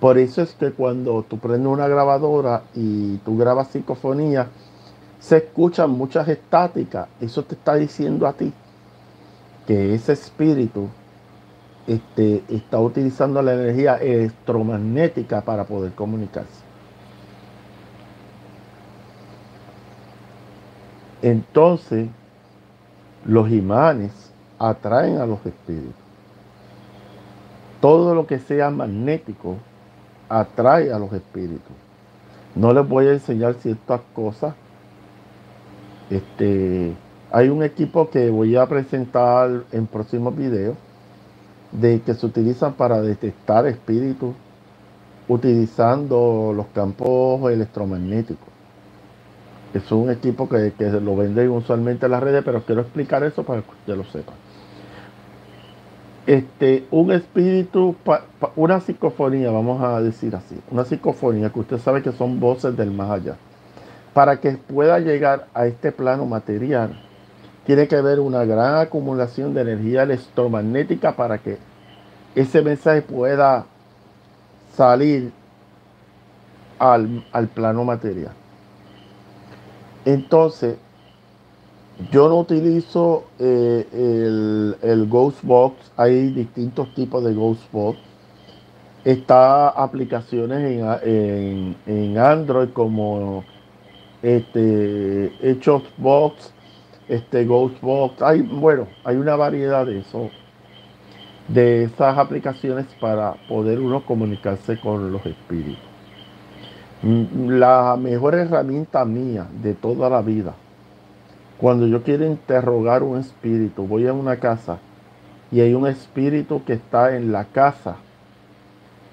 [0.00, 4.48] Por eso es que cuando tú prendes una grabadora y tú grabas psicofonía,
[5.24, 7.08] se escuchan muchas estáticas.
[7.18, 8.52] Eso te está diciendo a ti
[9.66, 10.90] que ese espíritu
[11.86, 16.62] este, está utilizando la energía electromagnética para poder comunicarse.
[21.22, 22.08] Entonces,
[23.24, 24.12] los imanes
[24.58, 25.94] atraen a los espíritus.
[27.80, 29.56] Todo lo que sea magnético
[30.28, 31.72] atrae a los espíritus.
[32.54, 34.54] No les voy a enseñar ciertas cosas.
[36.10, 36.94] Este,
[37.30, 40.76] hay un equipo que voy a presentar en próximos videos
[41.72, 44.34] de que se utilizan para detectar espíritus
[45.28, 48.48] utilizando los campos electromagnéticos.
[49.72, 53.62] Es un equipo que, lo venden usualmente en las redes, pero quiero explicar eso para
[53.62, 54.32] que usted lo sepa.
[56.26, 57.96] Este, un espíritu,
[58.56, 62.92] una psicofonía, vamos a decir así, una psicofonía que usted sabe que son voces del
[62.92, 63.36] más allá.
[64.14, 66.96] Para que pueda llegar a este plano material,
[67.66, 71.58] tiene que haber una gran acumulación de energía electromagnética para que
[72.34, 73.66] ese mensaje pueda
[74.76, 75.32] salir
[76.78, 78.32] al, plano material.
[80.04, 80.76] Entonces,
[82.10, 87.98] yo no utilizo eh, el, el Ghost Box, hay distintos tipos de Ghost Box.
[89.04, 93.44] Está aplicaciones en, en Android como
[94.24, 96.54] este Hechos Box,
[97.08, 100.30] este Ghostbox, hay, bueno, hay una variedad de eso,
[101.48, 105.78] de esas aplicaciones para poder uno comunicarse con los espíritus.
[107.02, 110.54] Mm, la mejor herramienta mía de toda la vida,
[111.58, 114.78] cuando yo quiero interrogar un espíritu, voy a una casa
[115.52, 117.96] y hay un espíritu que está en la casa,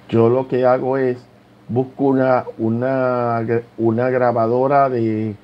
[0.07, 1.25] yo lo que hago es
[1.71, 3.41] busco una, una,
[3.77, 5.35] una grabadora de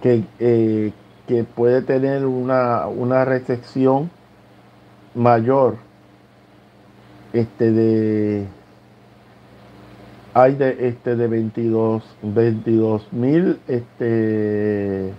[0.00, 0.92] que, eh,
[1.26, 4.10] que puede tener una, una recepción
[5.16, 5.76] mayor
[7.32, 8.46] este de
[10.34, 15.12] hay de este de 22 22 mil este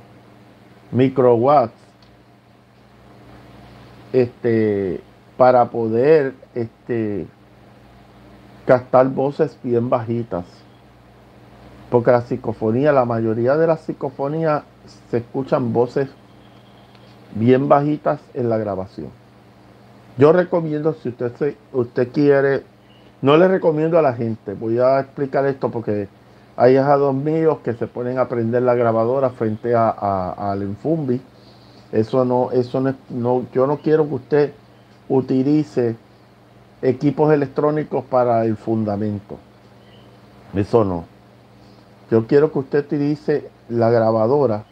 [0.91, 1.73] microwatts
[4.13, 5.01] este
[5.35, 7.27] para poder este
[8.67, 10.45] captar voces bien bajitas
[11.89, 14.63] porque la psicofonía la mayoría de las psicofonías
[15.09, 16.09] se escuchan voces
[17.35, 19.09] bien bajitas en la grabación.
[20.17, 22.63] Yo recomiendo, si usted, usted quiere,
[23.21, 26.07] no le recomiendo a la gente, voy a explicar esto porque
[26.55, 31.21] hay hijados míos que se ponen a prender la grabadora frente al Infumbi.
[31.91, 34.53] Eso no, eso no, no, yo no quiero que usted
[35.07, 35.95] utilice
[36.81, 39.37] equipos electrónicos para el fundamento.
[40.53, 41.05] Eso no.
[42.09, 44.63] Yo quiero que usted utilice la grabadora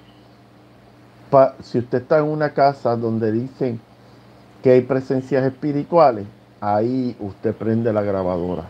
[1.61, 3.79] si usted está en una casa donde dicen
[4.63, 6.25] que hay presencias espirituales,
[6.61, 8.65] ahí usted prende la grabadora.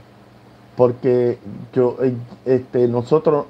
[0.75, 1.37] porque
[1.73, 2.13] yo, eh,
[2.43, 3.45] este, nosotros,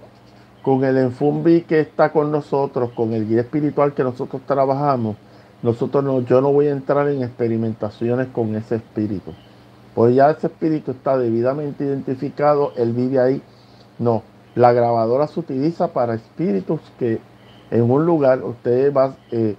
[0.62, 5.16] con el Enfumbi que está con nosotros, con el guía espiritual que nosotros trabajamos,
[5.64, 9.32] nosotros no, yo no voy a entrar en experimentaciones con ese espíritu.
[9.96, 13.42] Pues ya ese espíritu está debidamente identificado, él vive ahí.
[13.98, 14.24] No,
[14.54, 17.20] la grabadora se utiliza para espíritus que
[17.72, 19.56] en un lugar ustedes va, eh,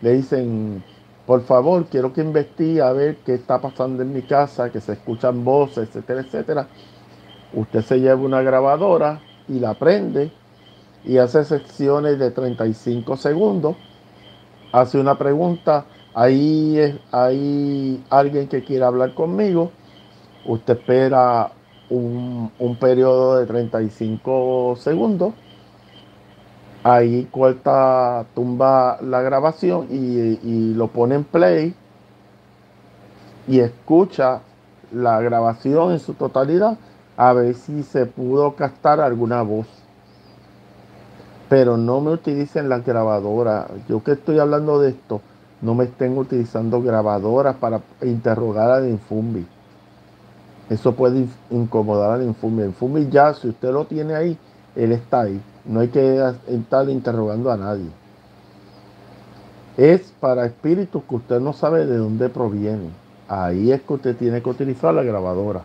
[0.00, 0.84] le dicen,
[1.26, 4.92] por favor, quiero que investigue a ver qué está pasando en mi casa, que se
[4.92, 6.68] escuchan voces, etcétera, etcétera.
[7.52, 10.32] Usted se lleva una grabadora y la prende
[11.04, 13.76] y hace secciones de 35 segundos.
[14.72, 19.72] Hace una pregunta, ahí hay alguien que quiere hablar conmigo.
[20.44, 21.50] Usted espera
[21.90, 25.34] un, periodo de 35 segundos.
[26.82, 31.74] Ahí corta, tumba la grabación y, y lo pone en play
[33.46, 34.40] y escucha
[34.92, 36.78] la grabación en su totalidad
[37.16, 39.66] a ver si se pudo captar alguna voz.
[41.48, 43.66] Pero no me utilicen las grabadoras.
[43.88, 45.20] Yo que estoy hablando de esto,
[45.60, 49.46] no me estén utilizando grabadoras para interrogar al Infumbi.
[50.70, 52.62] Eso puede incomodar al Infumbi.
[52.62, 54.38] El Infumbi ya, si usted lo tiene ahí,
[54.74, 55.38] él está ahí.
[55.66, 57.90] No hay que estar interrogando a nadie.
[59.76, 62.92] Es para espíritus que usted no sabe de dónde provienen.
[63.28, 65.62] Ahí es que usted tiene que utilizar la grabadora.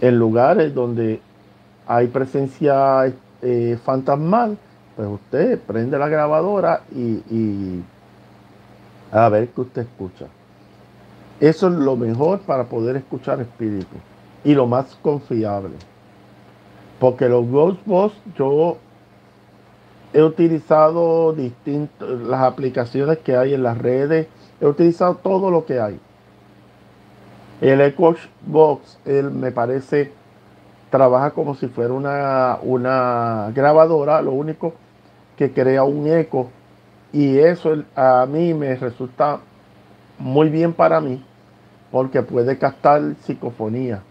[0.00, 1.20] en lugares donde
[1.86, 3.10] hay presencia
[3.40, 4.58] eh, fantasmal,
[4.96, 7.80] pues usted prende la grabadora y,
[9.10, 10.26] a ver qué usted escucha.
[11.40, 13.98] Eso es lo mejor para poder escuchar espíritus
[14.44, 15.74] y lo más confiable.
[17.00, 18.76] Porque los Ghostbox yo
[20.12, 24.28] he utilizado distintas las aplicaciones que hay en las redes,
[24.60, 25.98] he utilizado todo lo que hay.
[27.60, 28.14] El Echo
[28.46, 30.12] Box, él me parece,
[30.90, 34.74] trabaja como si fuera una, una grabadora, lo único
[35.36, 36.50] que crea un eco.
[37.12, 39.40] Y eso a mí me resulta
[40.18, 41.22] muy bien para mí,
[41.90, 44.02] porque puede captar psicofonía.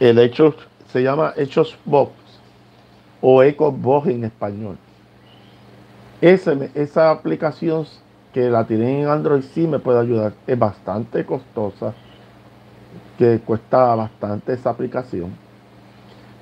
[0.00, 0.54] El hecho
[0.92, 2.12] se llama Hechos Box
[3.20, 4.78] o Echo Box en español.
[6.20, 7.86] esa aplicación
[8.32, 10.32] que la tienen en Android sí me puede ayudar.
[10.46, 11.94] Es bastante costosa,
[13.18, 15.32] que cuesta bastante esa aplicación.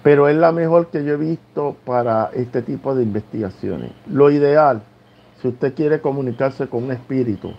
[0.02, 3.92] Pero es la mejor que yo he visto para este tipo de investigaciones.
[4.06, 4.82] Lo ideal,
[5.40, 7.52] si usted quiere comunicarse con un espíritu,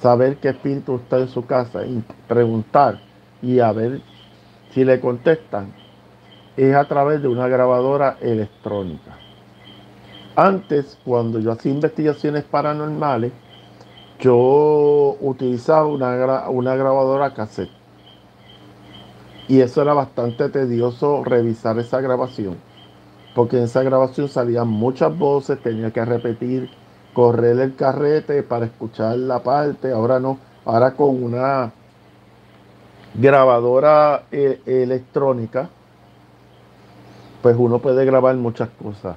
[0.00, 3.00] saber qué espíritu está en su casa y preguntar
[3.42, 4.00] y a ver
[4.72, 5.72] si le contestan,
[6.56, 9.16] es a través de una grabadora electrónica.
[10.36, 13.32] Antes, cuando yo hacía investigaciones paranormales,
[14.18, 17.70] yo utilizaba una, una grabadora cassette.
[19.46, 22.56] Y eso era bastante tedioso revisar esa grabación.
[23.34, 26.70] Porque en esa grabación salían muchas voces, tenía que repetir,
[27.14, 29.90] correr el carrete para escuchar la parte.
[29.92, 31.72] Ahora no, ahora con una
[33.14, 35.70] grabadora eh, electrónica,
[37.40, 39.16] pues uno puede grabar muchas cosas.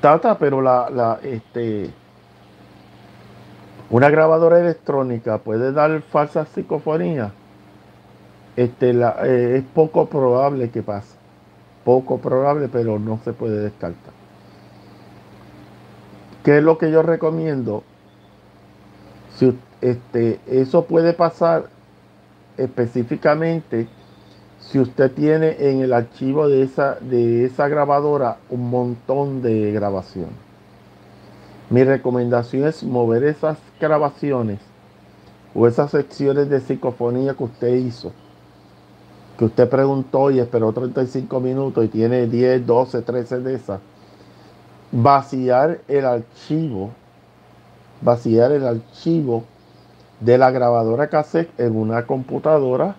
[0.00, 1.90] Tata, pero la, la, este,
[3.90, 7.30] una grabadora electrónica puede dar falsas psicofonías.
[8.56, 11.16] Este, eh, es poco probable que pase.
[11.84, 14.21] Poco probable, pero no se puede descartar.
[16.44, 17.84] ¿Qué es lo que yo recomiendo?
[19.36, 21.66] Si, este, eso puede pasar
[22.56, 23.88] específicamente
[24.58, 30.28] si usted tiene en el archivo de esa, de esa grabadora un montón de grabación.
[31.70, 34.60] Mi recomendación es mover esas grabaciones
[35.54, 38.12] o esas secciones de psicofonía que usted hizo,
[39.38, 43.80] que usted preguntó y esperó 35 minutos y tiene 10, 12, 13 de esas,
[44.92, 46.90] vaciar el archivo,
[48.02, 49.44] vaciar el archivo
[50.20, 52.94] de la grabadora cassette en una computadora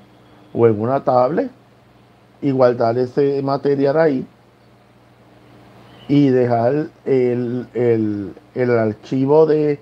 [0.53, 1.49] o en una tablet
[2.41, 4.27] y guardar ese material ahí
[6.09, 9.79] y dejar el, archivo de,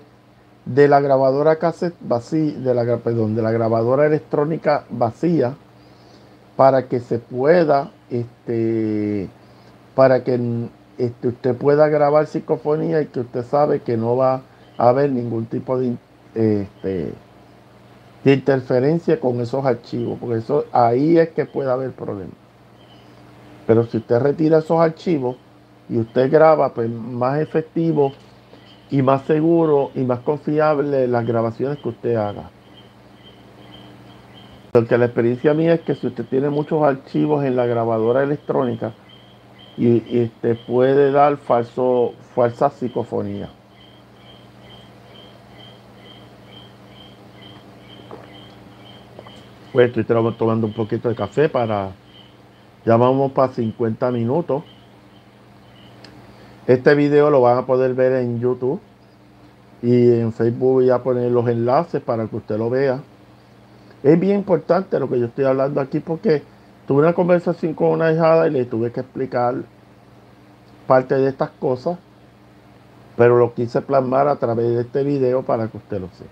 [0.64, 5.56] la grabadora cassette vacía, de la, de la grabadora electrónica vacía
[6.56, 9.28] para que se pueda, este,
[9.96, 14.42] para que este, usted pueda grabar psicofonía y que usted sabe que no va
[14.78, 15.96] a haber ningún tipo de,
[16.34, 17.12] este,
[18.24, 22.36] de interferencia con esos archivos, porque eso ahí es que puede haber problemas.
[23.66, 25.36] Pero si usted retira esos archivos
[25.88, 28.12] y usted graba, pues más efectivo
[28.90, 32.50] y más seguro y más confiable las grabaciones que usted haga.
[34.72, 38.94] Porque la experiencia mía es que si usted tiene muchos archivos en la grabadora electrónica,
[39.76, 43.48] y, este puede dar falso, falsa psicofonía.
[49.72, 51.92] Pues estoy tomando un poquito de café para.
[52.84, 54.64] Ya vamos para 50 minutos.
[56.66, 58.80] Este video lo van a poder ver en YouTube
[59.82, 63.00] y en Facebook voy a poner los enlaces para que usted lo vea.
[64.02, 66.42] Es bien importante lo que yo estoy hablando aquí porque
[66.86, 69.54] tuve una conversación con una hijada y le tuve que explicar
[70.86, 71.98] parte de estas cosas,
[73.16, 76.30] pero lo quise plasmar a través de este video para que usted lo sepa.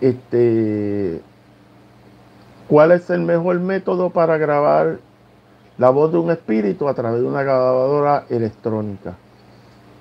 [0.00, 1.22] Este,
[2.68, 4.98] ¿Cuál es el mejor método para grabar
[5.78, 9.14] la voz de un espíritu a través de una grabadora electrónica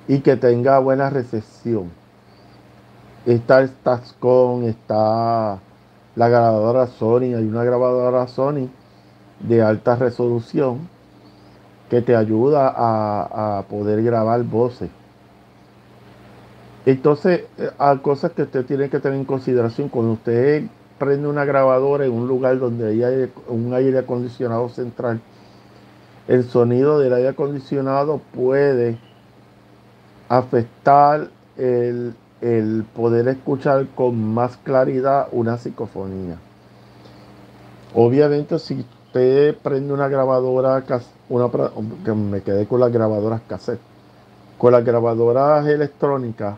[0.08, 1.92] y que tenga buena recepción?
[3.26, 5.60] Está el Tascon, está
[6.16, 8.70] la grabadora Sony, hay una grabadora Sony
[9.40, 10.90] de alta resolución
[11.90, 14.90] que te ayuda a, a poder grabar voces.
[16.86, 20.64] Entonces, eh, hay cosas que usted tiene que tener en consideración cuando usted
[20.98, 25.20] prende una grabadora en un lugar donde hay un aire acondicionado central.
[26.28, 28.98] El sonido del aire acondicionado puede
[30.30, 36.38] afectar el, el poder escuchar con más claridad una psicofonía.
[37.94, 40.84] Obviamente, si usted prende una grabadora,
[41.30, 41.50] una,
[42.04, 43.80] que me quedé con las grabadoras cassette,
[44.58, 46.58] con las grabadoras electrónicas,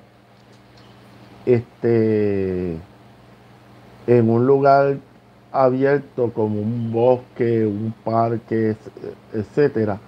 [1.45, 2.77] este,
[4.07, 4.97] en un lugar
[5.51, 8.75] abierto como un bosque, un parque,
[9.33, 9.99] etcétera,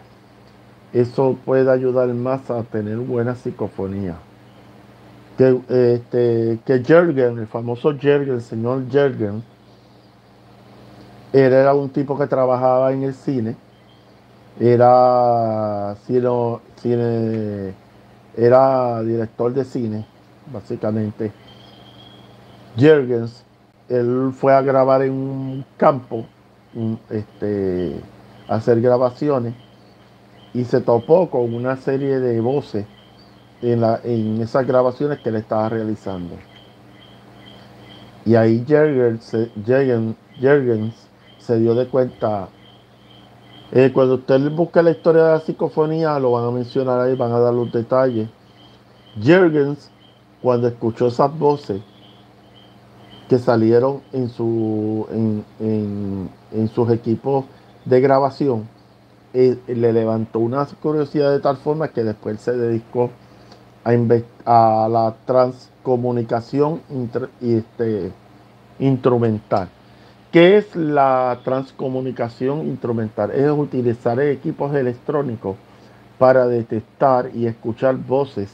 [0.93, 4.15] eso puede ayudar más a tener buena psicofonía.
[5.37, 9.43] Que, este, que Jergen, el famoso Jergen, el señor Jergen,
[11.33, 13.57] él era un tipo que trabajaba en el cine,
[14.59, 15.95] era,
[18.37, 20.05] era director de cine
[20.51, 21.31] básicamente.
[22.77, 23.43] Jergens,
[23.89, 26.25] él fue a grabar en un campo,
[27.09, 28.01] este,
[28.47, 29.55] a hacer grabaciones
[30.53, 32.85] y se topó con una serie de voces
[33.61, 36.35] en, la, en esas grabaciones que él estaba realizando.
[38.25, 39.35] Y ahí Jergens,
[41.37, 42.49] se dio de cuenta.
[43.71, 47.31] Eh, cuando usted busca la historia de la psicofonía, lo van a mencionar ahí, van
[47.31, 48.29] a dar los detalles.
[49.21, 49.91] Jergens
[50.41, 51.81] cuando escuchó esas voces
[53.27, 55.07] que salieron en, su,
[55.59, 57.45] en, sus equipos
[57.85, 58.67] de grabación,
[59.33, 63.09] eh, le levantó una curiosidad de tal forma que después se dedicó
[63.85, 66.81] a, la transcomunicación
[67.39, 68.11] este,
[68.79, 69.69] instrumental.
[70.31, 73.31] ¿Qué es la transcomunicación instrumental?
[73.31, 75.55] Es utilizar equipos electrónicos
[76.17, 78.51] para detectar y escuchar voces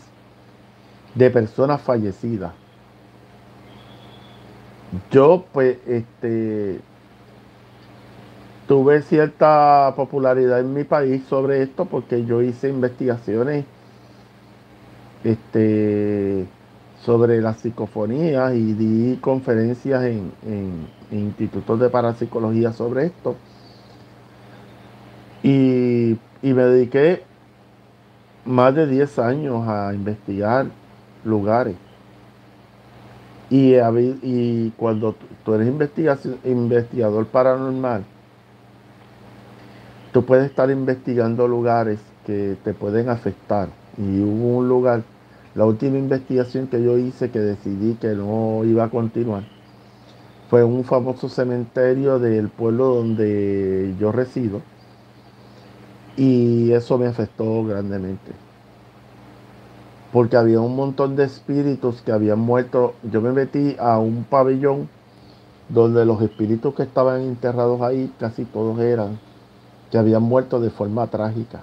[1.16, 2.54] de personas fallecidas.
[5.10, 6.82] Yo, pues, este,
[8.68, 13.66] tuve cierta popularidad en mi país sobre esto porque yo hice investigaciones
[15.24, 16.46] este,
[17.04, 20.32] sobre las psicofonías y di conferencias en,
[21.12, 23.36] institutos de parapsicología sobre esto.
[25.44, 27.24] Y, y me dediqué
[28.46, 30.68] más de 10 años a investigar
[31.24, 31.76] lugares.
[33.50, 33.76] Y,
[34.22, 35.68] y cuando tú eres
[36.46, 38.06] investigador paranormal,
[40.14, 43.81] tú puedes estar investigando lugares que te pueden afectar.
[43.98, 45.04] Y hubo un lugar,
[45.56, 49.44] la última investigación que yo hice que decidí que no iba a continuar,
[50.50, 54.62] fue un famoso cementerio del pueblo donde yo resido.
[56.18, 58.32] Y eso me afectó grandemente
[60.12, 62.96] porque había un montón de espíritus que habían muerto.
[63.04, 64.90] Yo me metí a un pabellón
[65.70, 69.20] donde los espíritus que estaban enterrados ahí, casi todos eran,
[69.90, 71.62] que habían muerto de forma trágica.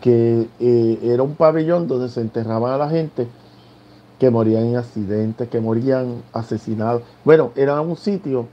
[0.00, 3.26] Que eh, era un pabellón donde se enterraban a la gente
[4.18, 7.02] que morían en accidentes, que morían asesinados.
[7.24, 8.46] Bueno, era un sitio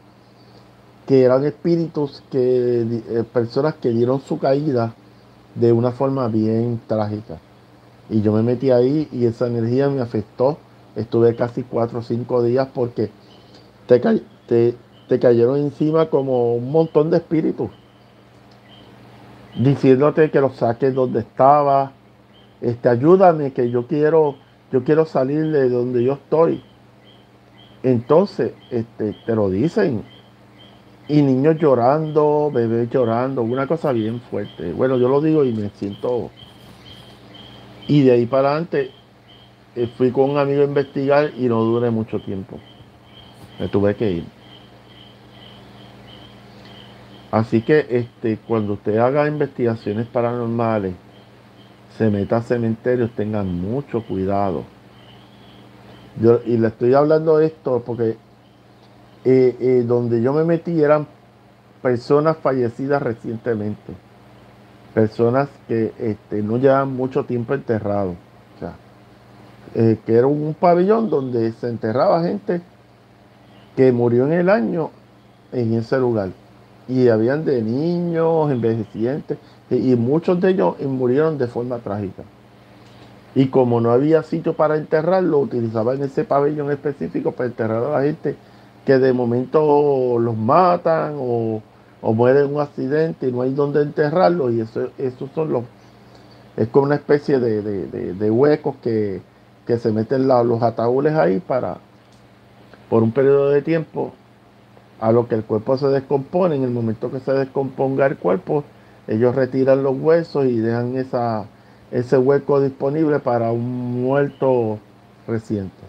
[1.08, 4.94] que eran espíritus, que eh, personas que dieron su caída
[5.56, 7.40] de una forma bien trágica.
[8.10, 10.58] Y yo me metí ahí y esa energía me afectó.
[10.96, 13.10] Estuve casi cuatro o cinco días porque
[13.88, 14.00] te,
[15.08, 17.70] te, cayeron encima como un montón de espíritus.
[19.58, 21.92] Diciéndote que lo saques donde estaba.
[22.62, 24.36] Este, ayúdame que yo quiero,
[24.72, 26.62] yo quiero salir de donde yo estoy.
[27.84, 30.04] Entonces, este, te lo dicen.
[31.08, 34.74] Y niños llorando, bebés llorando, una cosa bien fuerte.
[34.74, 36.32] Bueno, yo lo digo y me siento...
[37.88, 38.90] Y de ahí para adelante
[39.76, 42.60] eh, fui con un amigo a investigar y no duré mucho tiempo.
[43.60, 44.35] Me tuve que ir.
[47.36, 50.96] Así que este, cuando usted haga investigaciones paranormales,
[51.98, 54.64] se meta a cementerios, tengan mucho cuidado.
[56.22, 58.16] Yo, y le estoy hablando de esto porque
[59.26, 61.08] eh, eh, donde yo me metí eran
[61.82, 63.94] personas fallecidas recientemente.
[64.94, 68.16] Personas que este, no llevan mucho tiempo enterrados.
[68.56, 68.76] O sea,
[69.74, 72.62] eh, que era un pabellón donde se enterraba gente
[73.76, 74.92] que murió en el año
[75.52, 76.30] en ese lugar
[76.88, 79.38] y habían de niños, envejecientes,
[79.70, 82.24] y muchos de ellos murieron de forma trágica.
[83.36, 88.02] Y como no había sitio para enterrarlo, utilizaban ese pabellón específico para enterrar a la
[88.04, 88.36] gente
[88.86, 91.62] que de momento los matan o,
[92.02, 94.52] mueren en un accidente y no hay donde enterrarlo.
[94.52, 95.64] Y eso, esos son los.
[96.56, 99.22] Es como una especie de, huecos que,
[99.68, 101.78] se meten los ataúdes ahí para,
[102.90, 104.14] por un periodo de tiempo,
[105.00, 108.64] a lo que el cuerpo se descompone, en el momento que se descomponga el cuerpo,
[109.08, 111.46] ellos retiran los huesos y dejan esa,
[111.92, 114.80] ese hueco disponible para un muerto
[115.28, 115.84] reciente.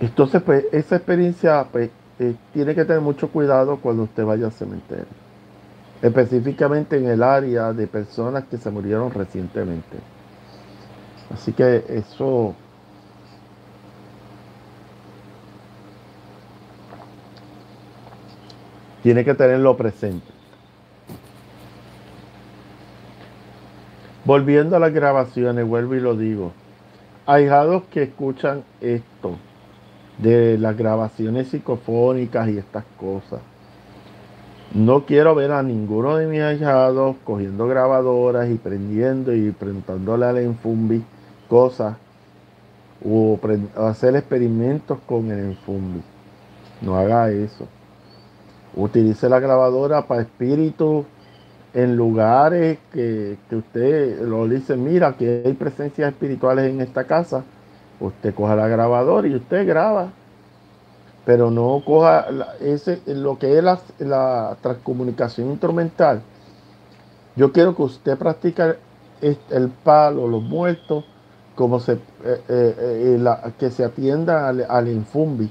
[0.00, 4.52] Entonces, pues, esa experiencia pues, eh, tiene que tener mucho cuidado cuando usted vaya al
[4.52, 5.04] cementerio.
[6.02, 9.98] Específicamente en el área de personas que se murieron recientemente.
[11.32, 12.54] Así que eso
[19.02, 20.26] Tiene que tenerlo presente.
[24.24, 26.52] Volviendo a las grabaciones, vuelvo y lo digo.
[27.26, 29.36] Ahijados que escuchan esto,
[30.18, 33.40] de las grabaciones psicofónicas y estas cosas.
[34.74, 40.38] No quiero ver a ninguno de mis ahijados cogiendo grabadoras y prendiendo y preguntándole al
[40.38, 41.02] Enfumbi
[41.48, 41.96] cosas
[43.04, 43.40] o
[43.76, 46.02] hacer experimentos con el Enfumbi.
[46.82, 47.66] No haga eso.
[48.76, 51.04] Utilice la grabadora para espíritus
[51.74, 57.44] en lugares que, usted lo dice, mira, que hay presencias espirituales en esta casa.
[57.98, 60.10] Usted coja la grabadora y usted graba.
[61.24, 62.26] Pero no coja
[62.60, 63.64] ese, lo que es
[63.98, 66.22] la, transcomunicación instrumental.
[67.36, 68.76] Yo quiero que usted practique
[69.20, 71.04] el, palo, los muertos,
[71.54, 71.98] como se, eh,
[72.48, 75.50] eh, eh, que se atienda al, al infumbi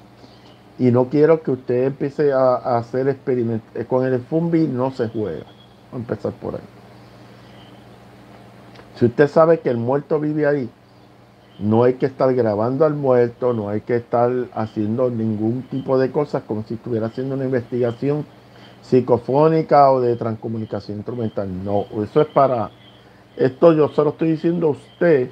[0.80, 3.70] y no quiero que usted empiece a, hacer experimentos.
[3.76, 5.44] Eh, con el Fumbi no se juega.
[5.92, 6.62] Vamos a empezar por ahí.
[8.96, 10.70] Si usted sabe que el muerto vive ahí,
[11.60, 16.12] no hay que estar grabando al muerto, no hay que estar haciendo ningún tipo de
[16.12, 18.26] cosas como si estuviera haciendo una investigación
[18.82, 21.64] psicofónica o de transcomunicación instrumental.
[21.64, 22.72] No, eso es para...
[23.36, 25.30] Esto yo solo estoy diciendo a usted,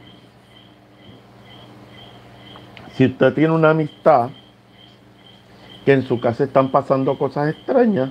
[2.95, 4.29] si usted tiene una amistad,
[5.87, 8.09] que en su casa están pasando cosas extrañas,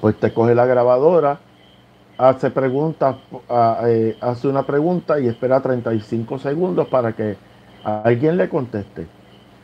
[0.00, 1.38] pues te coge la grabadora,
[2.18, 3.14] hace preguntas,
[3.84, 7.36] eh, hace una pregunta y espera 35 segundos para que
[7.84, 9.06] alguien le conteste.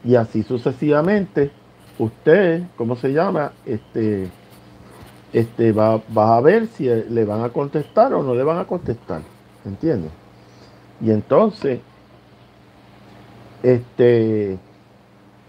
[0.04, 1.50] Y así sucesivamente,
[1.98, 3.50] usted, ¿cómo se llama?
[3.66, 4.28] Este,
[5.32, 8.64] este va, va a ver si le van a contestar o no le van a
[8.64, 9.22] contestar.
[9.64, 10.12] ¿Entiendes?
[11.00, 11.80] Y entonces,
[13.64, 14.60] este,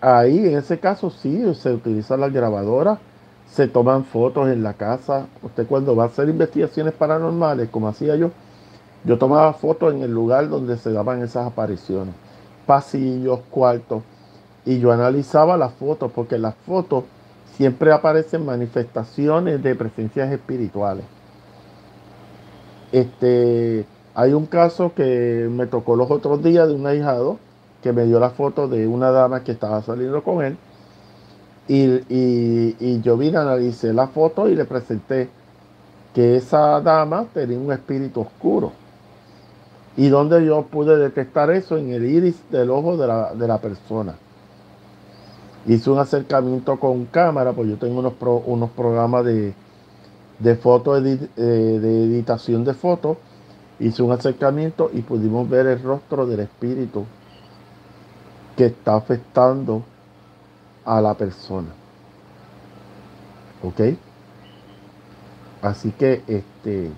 [0.04, 3.00] ahí en ese caso sí se utiliza la grabadora,
[3.50, 5.28] se toman fotos en la casa.
[5.42, 8.32] Usted cuando va a hacer investigaciones paranormales, como hacía yo,
[9.06, 12.14] yo tomaba fotos en el lugar donde se daban esas apariciones,
[12.66, 14.04] pasillos, cuartos,
[14.66, 17.06] y yo analizaba las fotos, porque las fotos
[17.56, 21.06] siempre aparecen manifestaciones de presencias espirituales.
[22.92, 23.86] Este,
[24.16, 27.40] hay un caso que me tocó los otros días de un ahijado
[27.84, 30.58] que me dio la foto de una dama que estaba saliendo con él.
[31.68, 35.30] Y, yo vine, analicé la foto y le presenté
[36.14, 38.72] que esa dama tenía un espíritu oscuro.
[39.98, 44.16] Y donde yo pude detectar eso en el iris del ojo de la, persona.
[45.68, 48.14] Hice un acercamiento con cámara, pues yo tengo unos,
[48.46, 49.54] unos programas de,
[50.40, 51.02] de foto, eh,
[51.38, 53.18] de editación de fotos.
[53.80, 57.06] Hice un acercamiento y pudimos ver el rostro del espíritu
[58.56, 59.84] que está afectando
[60.86, 61.70] a la persona.
[63.64, 63.98] ¿Ok?
[65.62, 66.92] Así que este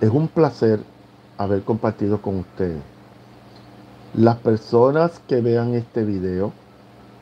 [0.00, 0.82] es un placer
[1.38, 2.82] haber compartido con ustedes.
[4.14, 6.52] Las personas que vean este video,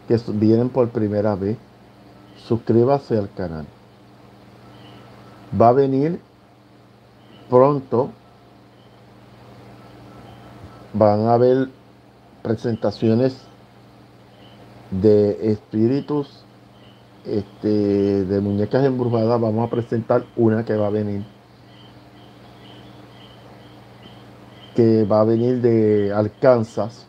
[0.09, 1.59] que vienen por primera vez,
[2.49, 3.67] suscríbase al canal.
[5.61, 6.21] Va a venir
[7.51, 8.13] pronto,
[10.93, 11.69] van a haber
[12.43, 13.37] presentaciones
[14.91, 16.45] de espíritus
[17.25, 19.41] este, de muñecas embrujadas.
[19.41, 21.25] Vamos a presentar una que va a venir
[24.75, 27.07] que va a venir de Arkansas.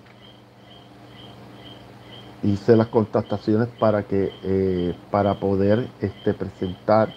[2.44, 7.14] Hice las contactaciones para que eh, para poder este, presentar.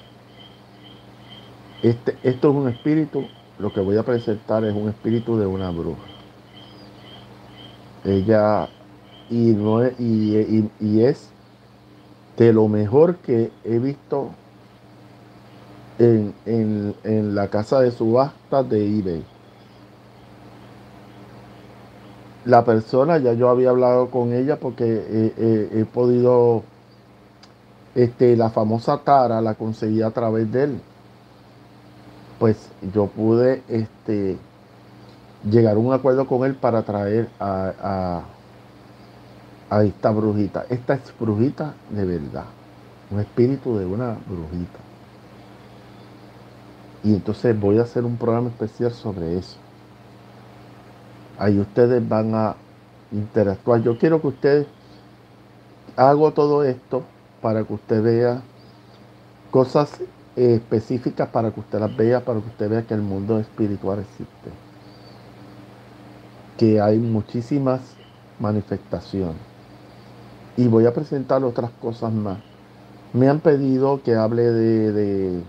[1.83, 3.27] Este, esto es un espíritu,
[3.59, 6.14] lo que voy a presentar es un espíritu de una bruja.
[8.05, 8.69] Ella
[9.31, 11.29] y, no y, y es
[12.37, 14.31] de lo mejor que he visto
[15.99, 19.25] en, en, en la casa de subasta de eBay.
[22.45, 25.33] la persona, ya yo había hablado con ella porque
[25.73, 26.63] he podido,
[27.95, 30.81] este, la famosa Tara la conseguí a través de él.
[32.39, 34.39] Pues yo pude este,
[35.49, 38.23] llegar a un acuerdo con él para traer a,
[39.83, 40.67] esta brujita.
[40.69, 42.45] Esta es brujita de verdad,
[43.11, 44.79] un espíritu de una brujita.
[47.03, 49.57] Y entonces voy a hacer un programa especial sobre eso.
[51.39, 52.55] Ahí ustedes van a
[53.11, 53.83] interactuar.
[53.83, 54.67] Yo quiero que ustedes
[55.97, 57.03] hago todo esto
[57.43, 58.43] para que usted vea
[59.51, 60.01] cosas
[60.37, 64.64] específicas para que usted las vea, para que usted vea que el mundo espiritual existe.
[66.59, 67.81] Que hay muchísimas
[68.39, 69.37] manifestaciones.
[70.57, 72.39] Y voy a presentar otras cosas más.
[73.13, 75.43] Me han pedido que hable de,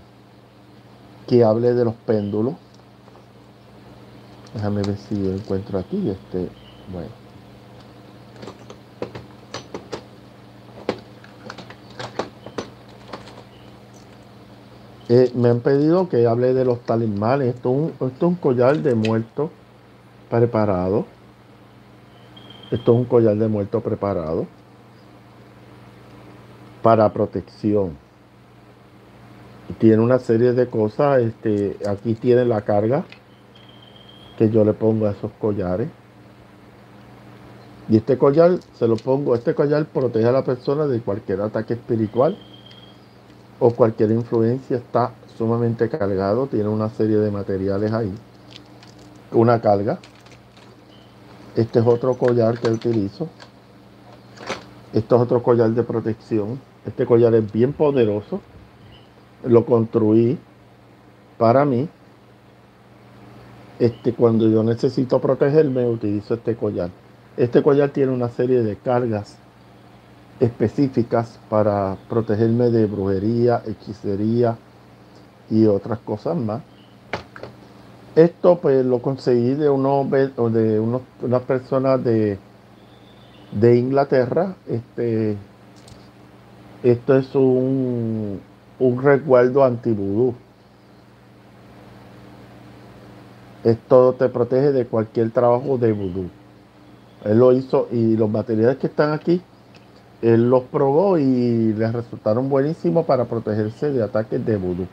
[1.27, 2.55] que hable de los péndulos
[4.55, 6.49] Déjame ver si yo encuentro aquí este.
[6.91, 7.09] Bueno.
[15.09, 17.53] Eh, me han pedido que hable de los talismanes.
[17.53, 19.51] Esto es, un, collar de muerto
[20.37, 21.05] preparado.
[22.71, 24.47] Esto es un collar de muerto preparado
[26.81, 27.97] para protección.
[29.79, 31.21] Tiene una serie de cosas.
[31.21, 33.05] Este, aquí tiene la carga
[34.37, 35.89] que yo le pongo a esos collares.
[37.87, 41.75] Y este collar se lo pongo, este collar protege a la persona de cualquier ataque
[41.75, 42.37] espiritual
[43.59, 44.77] o cualquier influencia.
[44.77, 48.13] Está sumamente cargado, tiene una serie de materiales ahí.
[49.31, 49.99] Una carga.
[51.55, 53.29] Este es otro collar que utilizo.
[54.93, 56.59] Este es otro collar de protección.
[56.85, 58.41] Este collar es bien poderoso.
[59.43, 60.37] Lo construí
[61.37, 61.87] para mí
[63.77, 66.89] este, cuando yo necesito protegerme, utilizo este collar.
[67.35, 69.37] Este collar tiene una serie de cargas
[70.39, 74.57] específicas para protegerme de brujería, hechicería
[75.49, 76.61] y otras cosas más.
[78.15, 82.37] Esto pues lo conseguí de, unos, de unos, unas personas de,
[83.51, 84.55] de Inglaterra.
[84.67, 85.35] Este,
[86.81, 88.39] esto es un,
[88.79, 90.33] un resguardo anti-vudú.
[93.65, 96.29] Esto te protege de cualquier trabajo de vudú.
[97.25, 99.41] Él lo hizo y los materiales que están aquí,
[100.21, 104.85] él los probó y les resultaron buenísimos para protegerse de ataques de vudú.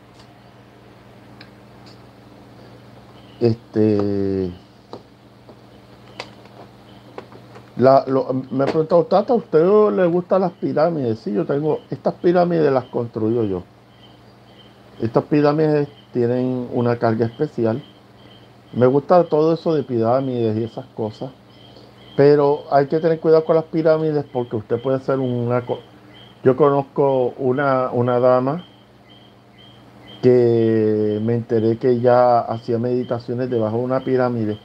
[3.43, 4.51] Este.
[7.76, 8.05] La,
[8.51, 11.18] me preguntado, Tata, ¿a usted le gustan las pirámides?
[11.18, 11.80] Sí, yo tengo.
[11.90, 13.62] Estas pirámides las construyo yo.
[15.01, 17.82] Estas pirámides tienen una carga especial
[18.72, 21.30] me gusta todo eso de pirámides y esas cosas.
[22.16, 25.62] Pero hay que tener cuidado con las pirámides porque usted puede hacer una...
[26.43, 28.64] Yo conozco una, una dama
[30.23, 34.59] que me enteré que ella hacía meditaciones debajo de una pirámide.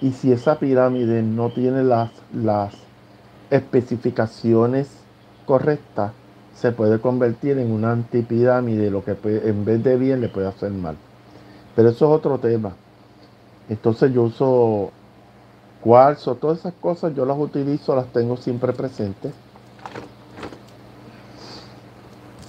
[0.00, 2.74] Y si esa pirámide no tiene las, las
[3.50, 4.88] especificaciones
[5.46, 6.12] correctas,
[6.54, 10.70] se puede convertir en una antipirámide, lo que en vez de bien le puede hacer
[10.70, 10.96] mal.
[11.76, 12.72] Pero eso es otro tema.
[13.68, 14.90] Entonces yo uso
[15.82, 19.32] cuarzo, todas esas cosas yo las utilizo, las tengo siempre presentes.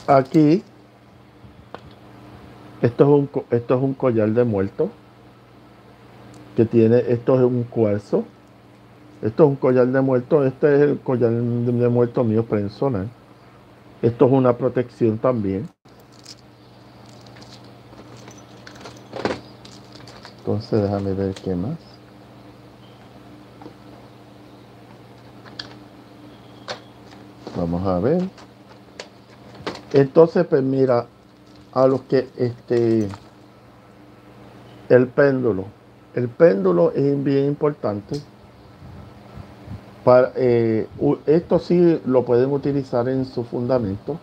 [0.07, 0.63] Aquí,
[2.83, 4.89] esto es un, esto es un collar de muerto
[6.55, 8.25] que tiene, esto es un cuarzo.
[9.21, 13.07] Esto es un collar de muerto, este es el collar de muerto mío personal.
[14.01, 15.69] Esto es una protección también.
[20.39, 21.77] Entonces déjame ver qué más.
[27.55, 28.21] Vamos a ver.
[29.93, 31.05] Entonces, pues mira,
[31.73, 33.07] a los que este
[34.89, 35.65] el péndulo.
[36.13, 38.21] El péndulo es bien importante.
[40.03, 40.87] Para, eh,
[41.25, 44.19] esto sí lo pueden utilizar en su fundamento.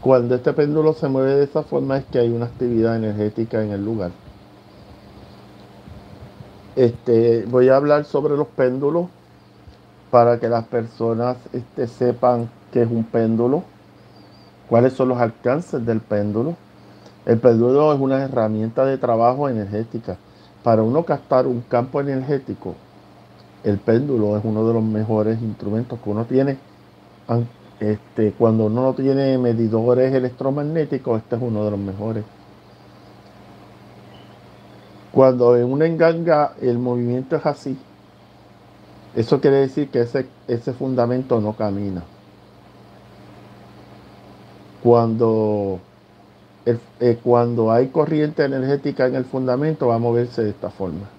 [0.00, 3.70] Cuando este péndulo se mueve de esa forma es que hay una actividad energética en
[3.70, 4.10] el lugar.
[6.76, 9.06] Este, voy a hablar sobre los péndulos
[10.10, 13.62] para que las personas este, sepan qué es un péndulo,
[14.68, 16.56] cuáles son los alcances del péndulo
[17.26, 20.18] el péndulo es una herramienta de trabajo energética.
[20.62, 22.74] Para uno captar un campo energético,
[23.62, 26.58] el péndulo es uno de los mejores instrumentos que uno tiene.
[27.80, 32.24] Este, cuando uno no tiene medidores electromagnéticos, este es uno de los mejores.
[35.10, 37.78] Cuando en una enganga el movimiento es así,
[39.14, 42.02] eso quiere decir que ese, ese fundamento no camina.
[44.84, 45.80] Cuando
[46.66, 51.10] eh, cuando hay corriente energética en el fundamento va a moverse de esta forma.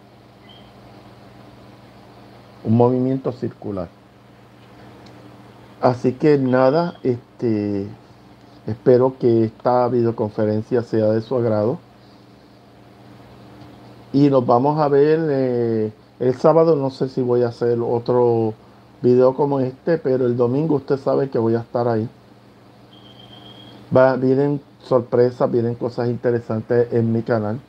[2.64, 3.88] Un movimiento circular.
[5.82, 7.88] Así que nada, este,
[8.66, 11.78] espero que esta videoconferencia sea de su agrado.
[14.14, 18.54] Y nos vamos a ver eh, el sábado, no sé si voy a hacer otro
[19.02, 22.10] video como este, pero el domingo usted sabe que voy a estar ahí.
[23.96, 27.60] Va, vienen sorpresas, vienen cosas interesantes en mi canal.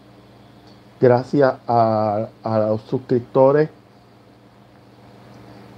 [1.00, 3.68] Gracias a, los suscriptores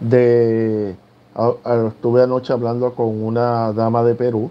[0.01, 0.97] de...
[1.89, 4.51] estuve anoche hablando con una dama de Perú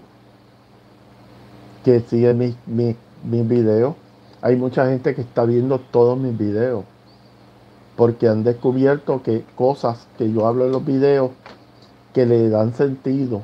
[1.84, 2.94] que sigue mis, mis,
[3.24, 3.94] mis videos.
[4.42, 6.84] Hay mucha gente que está viendo todos mis videos
[7.96, 11.32] porque han descubierto que cosas que yo hablo en los videos
[12.14, 13.42] que le dan sentido,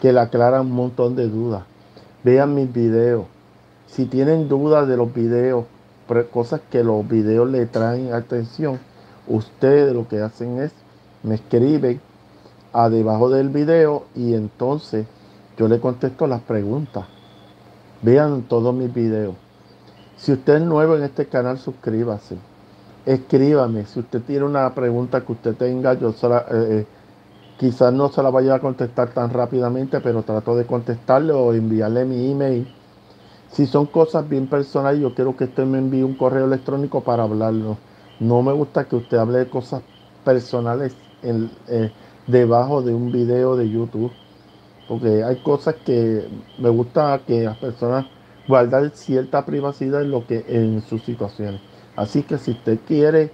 [0.00, 1.62] que le aclaran un montón de dudas
[2.26, 3.24] vean mis videos.
[3.86, 5.64] Si tienen dudas de los videos,
[6.32, 8.80] cosas que los videos le traen atención,
[9.28, 10.72] ustedes lo que hacen es
[11.22, 12.00] me escriben
[12.72, 15.06] a debajo del video y entonces
[15.56, 17.06] yo le contesto las preguntas.
[18.02, 19.36] Vean todos mis videos.
[20.16, 22.38] Si usted es nuevo en este canal, suscríbase.
[23.04, 23.86] Escríbame.
[23.86, 26.86] Si usted tiene una pregunta que usted tenga, yo se la, eh,
[27.58, 32.04] Quizás no se la vaya a contestar tan rápidamente, pero trato de contestarle o enviarle
[32.04, 32.68] mi email.
[33.50, 37.22] Si son cosas bien personales, yo quiero que usted me envíe un correo electrónico para
[37.22, 37.78] hablarlo.
[38.20, 39.82] No me gusta que usted hable de cosas
[40.24, 41.92] personales eh,
[42.26, 44.12] debajo de un video de YouTube.
[44.88, 46.28] Porque hay cosas que
[46.58, 48.06] me gusta que las personas
[48.46, 51.62] guarden cierta privacidad en lo que en sus situaciones.
[51.96, 53.32] Así que si usted quiere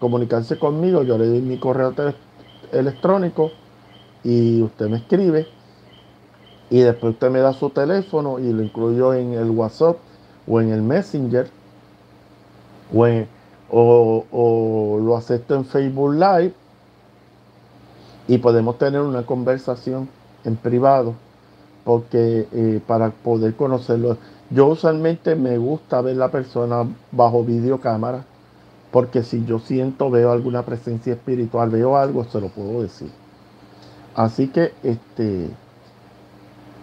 [0.00, 2.29] comunicarse conmigo, yo le doy mi correo electrónico
[4.22, 5.46] y usted me escribe
[6.68, 9.96] y después usted me da su teléfono y lo incluyo en el WhatsApp
[10.46, 11.48] o en el Messenger
[13.72, 16.52] o, o, lo acepto en Facebook Live
[18.28, 20.08] y podemos tener una conversación
[20.44, 21.14] en privado
[21.84, 24.16] porque eh, para poder conocerlo.
[24.50, 28.24] Yo usualmente me gusta ver la persona bajo videocámara
[28.90, 33.10] porque si yo siento veo alguna presencia espiritual veo algo se lo puedo decir
[34.14, 35.50] Así que, este,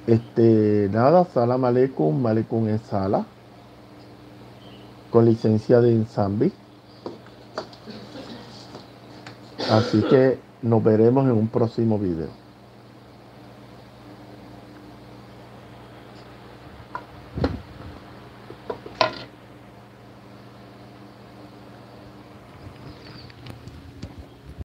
[0.07, 3.25] este, nada, Salam Aleikum, Malecum en Sala,
[5.11, 6.53] con licencia de Insambi.
[9.69, 12.47] Así que nos veremos en un próximo video.